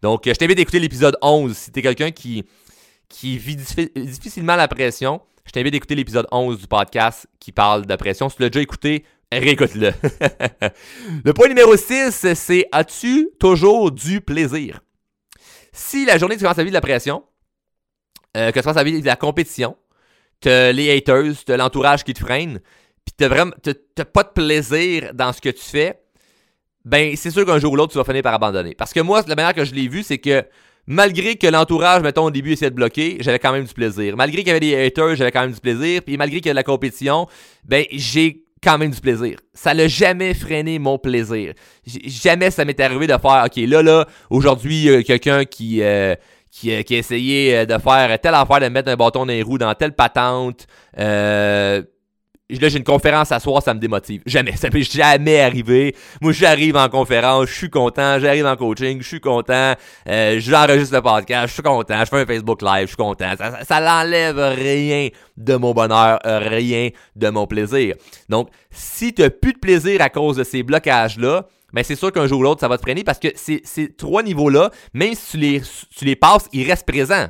[0.03, 1.55] Donc, je t'invite à écouter l'épisode 11.
[1.57, 2.45] Si t'es quelqu'un qui,
[3.07, 7.85] qui vit difficilement la pression, je t'invite à écouter l'épisode 11 du podcast qui parle
[7.85, 8.29] de pression.
[8.29, 9.91] Si tu l'as déjà écouté, réécoute-le.
[11.25, 14.81] le point numéro 6, c'est as-tu toujours du plaisir?
[15.71, 17.23] Si la journée tu commences à vivre de la pression,
[18.37, 19.77] euh, que tu commences à vivre de la compétition,
[20.41, 22.59] t'as les haters, l'entourage qui te freine,
[23.05, 25.99] puis t'as vraiment t'as pas de plaisir dans ce que tu fais,
[26.85, 28.75] ben c'est sûr qu'un jour ou l'autre, tu vas finir par abandonner.
[28.75, 30.43] Parce que moi, la manière que je l'ai vu, c'est que
[30.87, 34.15] malgré que l'entourage, mettons, au début, essayait de bloquer, j'avais quand même du plaisir.
[34.17, 36.01] Malgré qu'il y avait des haters, j'avais quand même du plaisir.
[36.03, 37.27] Puis malgré qu'il y a de la compétition,
[37.63, 39.37] ben j'ai quand même du plaisir.
[39.53, 41.53] Ça n'a jamais freiné mon plaisir.
[41.85, 45.81] jamais ça m'est arrivé de faire, OK, là, là, aujourd'hui, quelqu'un qui...
[45.81, 46.15] Euh,
[46.51, 49.43] qui, euh, qui, a essayé de faire telle affaire, de mettre un bâton dans les
[49.43, 50.65] roues dans telle patente.
[50.97, 51.83] Euh,
[52.49, 54.23] Là, j'ai une conférence à soir, ça me démotive.
[54.25, 54.55] Jamais.
[54.55, 55.95] Ça m'est jamais arrivé.
[56.19, 58.19] Moi, j'arrive en conférence, je suis content.
[58.19, 59.75] J'arrive en coaching, je suis content.
[60.07, 61.99] Euh, j'enregistre le podcast, je suis content.
[61.99, 63.33] Je fais un Facebook Live, je suis content.
[63.37, 67.95] Ça, ça, n'enlève rien de mon bonheur, rien de mon plaisir.
[68.29, 72.11] Donc, si tu n'as plus de plaisir à cause de ces blocages-là, ben c'est sûr
[72.11, 75.13] qu'un jour ou l'autre, ça va te freiner parce que ces, ces trois niveaux-là, même
[75.13, 75.61] si tu les,
[75.95, 77.27] tu les passes, ils restent présents.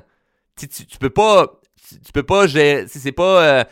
[0.55, 1.59] Tu, tu, peux pas...
[2.05, 2.85] Tu, peux pas gérer...
[2.87, 3.41] C'est pas...
[3.41, 3.63] Euh,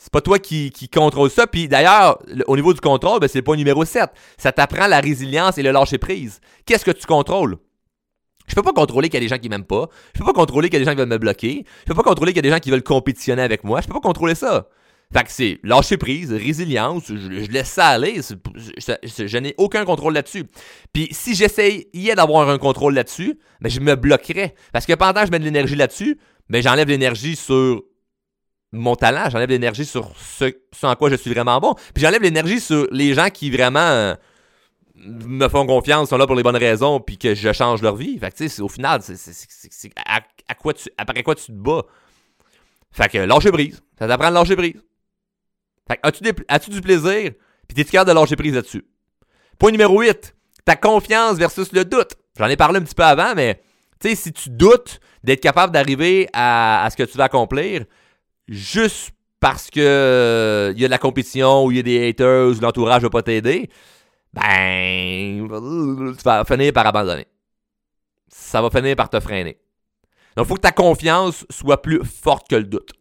[0.00, 1.46] c'est pas toi qui, qui contrôle ça.
[1.46, 4.08] Puis d'ailleurs, au niveau du contrôle, ben, c'est pas numéro 7.
[4.38, 6.40] Ça t'apprend la résilience et le lâcher prise.
[6.64, 7.58] Qu'est-ce que tu contrôles?
[8.46, 9.90] Je peux pas contrôler qu'il y a des gens qui m'aiment pas.
[10.14, 11.66] Je peux pas contrôler qu'il y a des gens qui veulent me bloquer.
[11.80, 13.82] Je peux pas contrôler qu'il y a des gens qui veulent compétitionner avec moi.
[13.82, 14.68] Je peux pas contrôler ça.
[15.12, 18.20] Fait que c'est lâcher prise, résilience, je, laisse ça aller.
[18.22, 20.44] je, n'ai aucun contrôle là-dessus.
[20.94, 24.54] Puis si j'essayais d'avoir un contrôle là-dessus, ben je me bloquerais.
[24.72, 27.82] Parce que pendant que je mets de l'énergie là-dessus, ben j'enlève l'énergie sur
[28.72, 30.52] mon talent, j'enlève l'énergie sur ce,
[30.82, 31.74] en quoi je suis vraiment bon.
[31.94, 34.14] Puis j'enlève l'énergie sur les gens qui vraiment euh,
[34.94, 38.18] me font confiance, sont là pour les bonnes raisons, puis que je change leur vie.
[38.18, 41.84] Fait que tu sais, au final, c'est à, quoi tu, après quoi tu te bats.
[42.92, 43.82] Fait que lâcher brise.
[43.98, 44.82] Ça t'apprend à lâcher brise.
[45.88, 47.32] Fait que as-tu, as-tu du plaisir,
[47.66, 48.84] puis t'es-tu capable de lâcher prise là-dessus?
[49.58, 52.14] Point numéro 8, ta confiance versus le doute.
[52.38, 53.60] J'en ai parlé un petit peu avant, mais
[54.00, 57.84] tu sais, si tu doutes d'être capable d'arriver à, à ce que tu vas accomplir,
[58.50, 62.48] juste parce que il y a de la compétition ou il y a des haters
[62.48, 63.70] ou l'entourage va pas t'aider,
[64.34, 65.48] ben,
[66.16, 67.26] tu vas finir par abandonner.
[68.28, 69.58] Ça va finir par te freiner.
[70.36, 72.92] Donc, faut que ta confiance soit plus forte que le doute.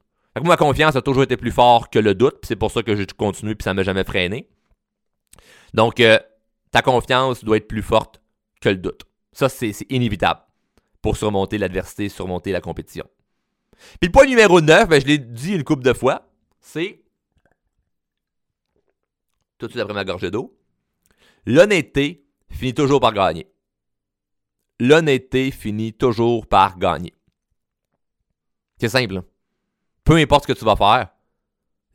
[0.43, 3.05] Ma confiance a toujours été plus forte que le doute, c'est pour ça que j'ai
[3.05, 4.47] continué, puis ça m'a jamais freiné.
[5.73, 6.17] Donc, euh,
[6.71, 8.21] ta confiance doit être plus forte
[8.61, 9.03] que le doute.
[9.33, 10.41] Ça, c'est inévitable
[11.01, 13.05] pour surmonter l'adversité, surmonter la compétition.
[13.99, 17.01] Puis le point numéro 9, ben, je l'ai dit une couple de fois, c'est,
[19.57, 20.57] tout de suite après ma gorgée d'eau,
[21.45, 23.51] l'honnêteté finit toujours par gagner.
[24.79, 27.13] L'honnêteté finit toujours par gagner.
[28.79, 29.15] C'est simple.
[29.15, 29.23] là.
[30.03, 31.09] Peu importe ce que tu vas faire,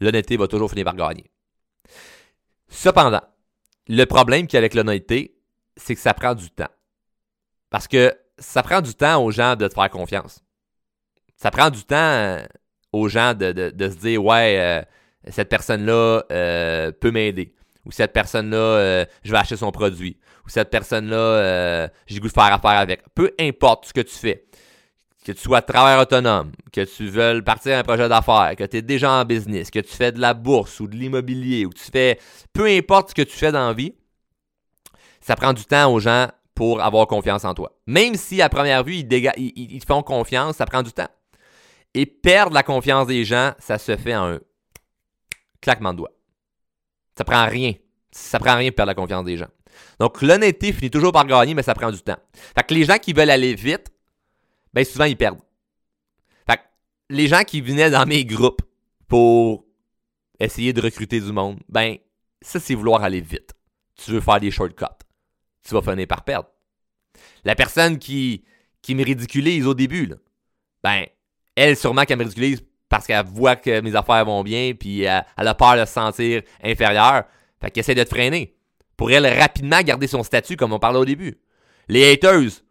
[0.00, 1.30] l'honnêteté va toujours finir par gagner.
[2.68, 3.22] Cependant,
[3.88, 5.38] le problème qu'il y a avec l'honnêteté,
[5.76, 6.68] c'est que ça prend du temps.
[7.70, 10.44] Parce que ça prend du temps aux gens de te faire confiance.
[11.36, 12.42] Ça prend du temps euh,
[12.92, 13.52] aux gens de,
[13.90, 14.82] se dire Ouais, euh,
[15.30, 17.54] cette personne-là euh, peut m'aider.
[17.84, 20.16] Ou cette personne-là, je vais acheter son produit.
[20.46, 23.02] Ou cette personne-là, j'ai le goût de faire affaire avec.
[23.14, 24.46] Peu importe ce que tu fais.
[25.22, 28.82] Que tu sois travailleur autonome, que tu veuilles partir un projet d'affaires, que tu es
[28.82, 31.90] déjà en business, que tu fais de la bourse ou de l'immobilier, ou que tu
[31.90, 32.18] fais.
[32.52, 33.94] Peu importe ce que tu fais dans la vie,
[35.20, 37.72] ça prend du temps aux gens pour avoir confiance en toi.
[37.86, 41.08] Même si à première vue, ils- ils- ils te font confiance, ça prend du temps.
[41.94, 44.40] Et perdre la confiance des gens, ça se fait en un
[45.60, 46.12] claquement de doigts.
[47.16, 47.74] Ça prend rien.
[48.10, 49.48] Ça prend rien pour perdre la confiance des gens.
[49.98, 52.18] Donc, l'honnêteté finit toujours par gagner, mais ça prend du temps.
[52.54, 53.92] Fait que les gens qui veulent aller vite,
[54.72, 55.40] ben souvent, ils perdent.
[56.48, 56.60] Fait
[57.10, 58.62] les gens qui venaient dans mes groupes
[59.08, 59.64] pour
[60.40, 61.96] essayer de recruter du monde, ben,
[62.42, 63.52] ça, c'est vouloir aller vite.
[63.96, 64.84] Tu veux faire des shortcuts.
[65.62, 66.48] Tu vas finir par perdre.
[67.44, 68.44] La personne qui,
[68.82, 70.16] qui me ridiculise au début, là,
[70.82, 71.06] ben,
[71.56, 72.56] elle, sûrement qu'elle me
[72.88, 76.42] parce qu'elle voit que mes affaires vont bien, puis elle a peur de se sentir
[76.62, 77.24] inférieure.
[77.60, 78.54] Fait qu'elle essaie de te freiner.
[78.96, 81.38] Pour elle, rapidement garder son statut, comme on parlait au début.
[81.88, 82.62] Les haters,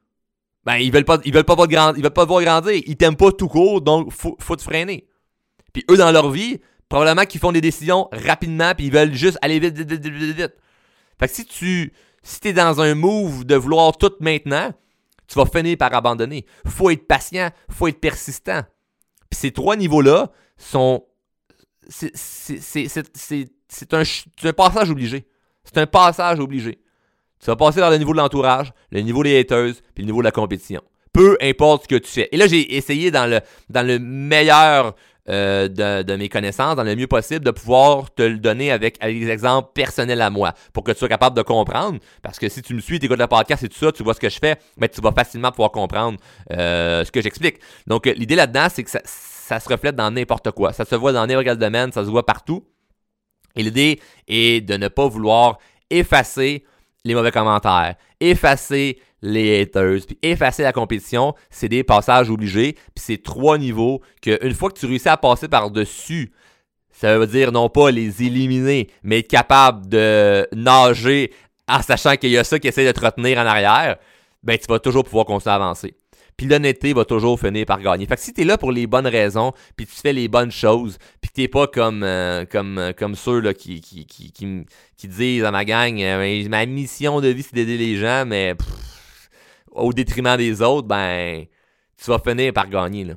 [0.66, 2.82] ben, ils veulent pas, ils veulent pas voir grand- ils veulent pas te voir grandir.
[2.86, 5.08] Ils t'aiment pas tout court, donc faut, faut te freiner.
[5.74, 9.38] Puis eux, dans leur vie, probablement qu'ils font des décisions rapidement, puis ils veulent juste
[9.42, 10.54] aller vite, vite, vite, vite, vite, vite.
[11.20, 14.72] Fait que si tu, si t'es dans un move de vouloir tout maintenant,
[15.28, 16.46] tu vas finir par abandonner.
[16.66, 18.62] Faut être patient, faut être persistant.
[19.34, 21.04] Puis ces trois niveaux-là sont.
[21.90, 22.14] C'est
[23.94, 24.04] un,
[24.44, 25.26] un passage obligé.
[25.64, 26.80] C'est un passage obligé.
[27.40, 30.20] Tu vas passer dans le niveau de l'entourage, le niveau des haters, puis le niveau
[30.20, 30.84] de la compétition.
[31.14, 32.30] Peu importe ce que tu fais.
[32.32, 34.94] Et là, j'ai essayé dans le, dans le meilleur
[35.30, 39.30] euh, de, mes connaissances, dans le mieux possible, de pouvoir te le donner avec, des
[39.30, 41.99] exemples personnels à moi, pour que tu sois capable de comprendre.
[42.21, 44.13] Parce que si tu me suis, tu écoutes le podcast et tout ça, tu vois
[44.13, 46.17] ce que je fais, mais tu vas facilement pouvoir comprendre
[46.51, 47.59] euh, ce que j'explique.
[47.88, 50.74] Donc, euh, l'idée là-dedans, c'est que ça, ça se reflète dans n'importe quoi.
[50.74, 52.65] Ça se voit dans n'importe quel domaine, ça se voit partout.
[53.55, 55.57] Et l'idée est de ne pas vouloir
[55.89, 56.65] effacer
[57.05, 63.03] les mauvais commentaires, effacer les haters, puis effacer la compétition, c'est des passages obligés, puis
[63.03, 66.34] c'est trois niveaux que une fois que tu réussis à passer par-dessus,
[66.91, 71.32] ça veut dire non pas les éliminer, mais être capable de nager
[71.69, 73.95] en sachant qu'il y a ça qui essaie de te retenir en arrière,
[74.43, 75.95] ben tu vas toujours pouvoir continuer à avancer.
[76.36, 78.05] Puis l'honnêteté va toujours finir par gagner.
[78.05, 80.97] Fait que si t'es là pour les bonnes raisons, puis tu fais les bonnes choses,
[81.21, 84.65] puis t'es pas comme, euh, euh, ceux qui, qui, qui,
[84.97, 88.55] qui, disent à ma gang, euh, ma mission de vie c'est d'aider les gens, mais
[89.74, 91.45] au détriment des autres, ben
[91.97, 93.07] tu vas finir par gagner.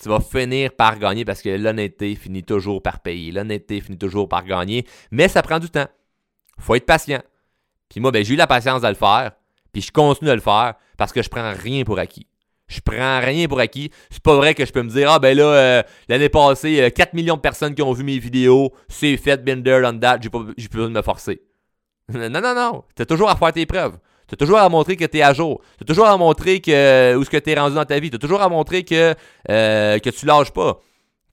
[0.00, 3.32] Tu vas finir par gagner parce que l'honnêteté finit toujours par payer.
[3.32, 5.88] L'honnêteté finit toujours par gagner, mais ça prend du temps.
[6.58, 7.22] Faut être patient.
[7.88, 9.32] Puis moi, ben, j'ai eu la patience de le faire,
[9.72, 12.26] puis je continue de le faire parce que je prends rien pour acquis.
[12.68, 13.90] Je prends rien pour acquis.
[14.10, 16.90] C'est pas vrai que je peux me dire, ah ben là, euh, l'année passée, euh,
[16.90, 20.30] 4 millions de personnes qui ont vu mes vidéos, c'est fait, been there, that, j'ai
[20.30, 21.42] pas j'ai plus besoin de me forcer.
[22.08, 22.84] non, non, non.
[22.94, 23.98] T'as toujours à faire tes preuves.
[24.32, 25.60] T'as toujours à montrer que t'es à jour.
[25.78, 28.08] T'as toujours à montrer que où ce que t'es rendu dans ta vie.
[28.08, 29.14] T'as toujours à montrer que,
[29.50, 30.80] euh, que tu lâches pas.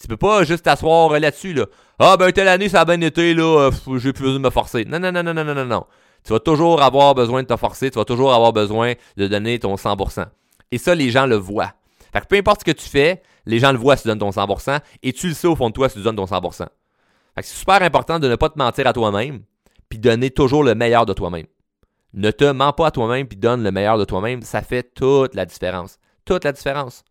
[0.02, 1.66] Tu peux pas juste t'asseoir euh, là-dessus, là.
[1.97, 4.50] Ah ben telle année, ça a bien été, là, euh, j'ai plus besoin de me
[4.50, 4.84] forcer.
[4.84, 5.86] Non, non, non, non, non, non, non, non.
[6.26, 9.60] Tu vas toujours avoir besoin de te forcer, tu vas toujours avoir besoin de donner
[9.60, 10.26] ton 100%.
[10.74, 11.72] Et ça, les gens le voient.
[12.12, 14.20] Fait que peu importe ce que tu fais, les gens le voient si tu donnes
[14.20, 16.58] ton 100%, et tu le sais au fond de toi si tu donnes ton 100%.
[16.58, 16.68] Fait
[17.38, 19.43] que c'est super important de ne pas te mentir à toi-même,
[19.88, 21.45] puis donner toujours le meilleur de toi-même.
[22.14, 24.41] Ne te mens pas à toi-même, puis donne le meilleur de toi-même.
[24.41, 25.99] Ça fait toute la différence.
[26.26, 27.03] Toute la différence.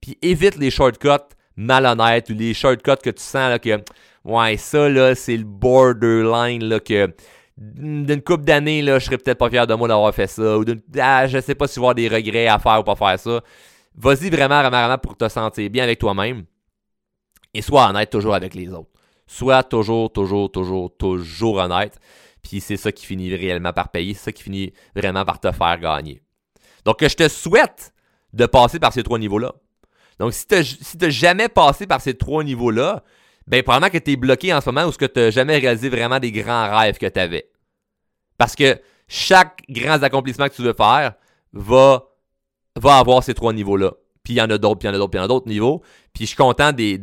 [0.00, 1.08] Puis évite les shortcuts
[1.56, 3.80] malhonnêtes ou les shortcuts que tu sens que
[4.24, 7.14] ouais, ça, là, c'est le borderline, là, que
[7.56, 10.58] d'une couple d'années, là, je serais peut-être pas fier de moi d'avoir fait ça.
[10.58, 10.64] Ou
[10.98, 13.40] ah, je sais pas si avoir des regrets à faire ou pas faire ça.
[13.94, 16.44] Vas-y vraiment, vraiment, vraiment pour te sentir bien avec toi-même.
[17.54, 18.88] Et sois honnête toujours avec les autres.
[19.26, 21.98] Sois toujours, toujours, toujours, toujours honnête.
[22.42, 24.14] Puis c'est ça qui finit réellement par payer.
[24.14, 26.22] C'est ça qui finit vraiment par te faire gagner.
[26.84, 27.92] Donc, je te souhaite
[28.32, 29.54] de passer par ces trois niveaux-là.
[30.18, 33.02] Donc, si tu n'as jamais passé par ces trois niveaux-là,
[33.46, 35.88] ben, probablement que tu es bloqué en ce moment ou que tu n'as jamais réalisé
[35.88, 37.50] vraiment des grands rêves que tu avais.
[38.38, 41.14] Parce que chaque grand accomplissement que tu veux faire
[41.52, 42.04] va,
[42.76, 43.92] va avoir ces trois niveaux-là.
[44.24, 45.22] Puis il y en a d'autres, puis il y en a d'autres, puis il y
[45.22, 45.82] en a d'autres niveaux.
[46.12, 47.00] Puis je suis content des,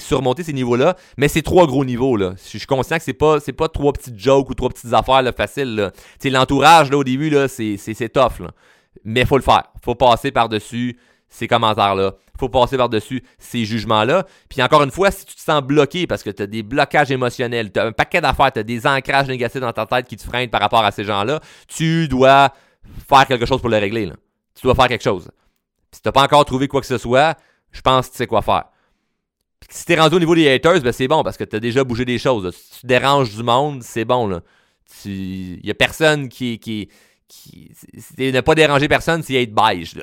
[0.00, 0.96] surmonter ces niveaux-là.
[1.16, 2.34] Mais c'est trois gros niveaux, là.
[2.42, 5.22] Je suis conscient que c'est pas, c'est pas trois petites jokes ou trois petites affaires
[5.36, 5.76] faciles.
[5.76, 5.92] Là.
[6.24, 8.40] l'entourage, là, au début, là, c'est, c'est, c'est tough.
[8.40, 8.50] Là.
[9.04, 9.64] Mais faut le faire.
[9.84, 10.98] faut passer par-dessus
[11.28, 12.14] ces commentaires-là.
[12.38, 14.26] faut passer par-dessus ces jugements-là.
[14.48, 17.10] Puis encore une fois, si tu te sens bloqué parce que tu as des blocages
[17.10, 20.16] émotionnels, tu as un paquet d'affaires, tu as des ancrages négatifs dans ta tête qui
[20.16, 22.52] te freinent par rapport à ces gens-là, tu dois
[23.08, 24.10] faire quelque chose pour le régler.
[24.54, 25.28] Tu dois faire quelque chose.
[25.92, 27.36] Si tu n'as pas encore trouvé quoi que ce soit,
[27.72, 28.64] je pense que tu sais quoi faire.
[29.70, 31.60] Si tu es rendu au niveau des haters, ben c'est bon parce que tu as
[31.60, 32.54] déjà bougé des choses.
[32.54, 34.40] Si tu déranges du monde, c'est bon.
[35.04, 36.88] Il n'y a personne qui, qui,
[37.28, 37.70] qui
[38.18, 39.94] ne pas déranger personne, c'est être beige.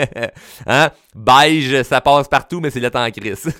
[0.66, 0.90] hein?
[1.14, 3.52] Beige, ça passe partout, mais c'est le en crise.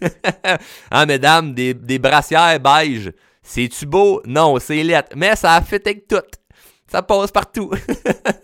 [0.91, 3.13] hein, mesdames, des, des brassières beige.
[3.43, 4.21] C'est-tu beau?
[4.27, 5.11] Non, c'est lettre.
[5.17, 6.17] Mais ça a fait avec tout.
[6.91, 7.71] Ça passe partout.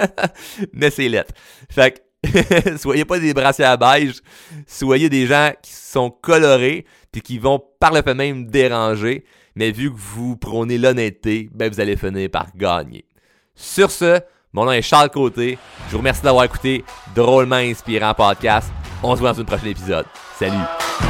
[0.72, 1.32] mais c'est lettre.
[1.70, 2.00] Fait que,
[2.76, 4.20] soyez pas des brassières beige.
[4.66, 9.24] Soyez des gens qui sont colorés puis qui vont par le fait même déranger.
[9.54, 13.04] Mais vu que vous prônez l'honnêteté, ben vous allez finir par gagner.
[13.54, 14.20] Sur ce,
[14.52, 15.58] mon nom est Charles Côté.
[15.86, 18.70] Je vous remercie d'avoir écouté Drôlement Inspirant Podcast.
[19.02, 20.06] On se voit dans un prochain épisode.
[20.38, 21.09] Salut!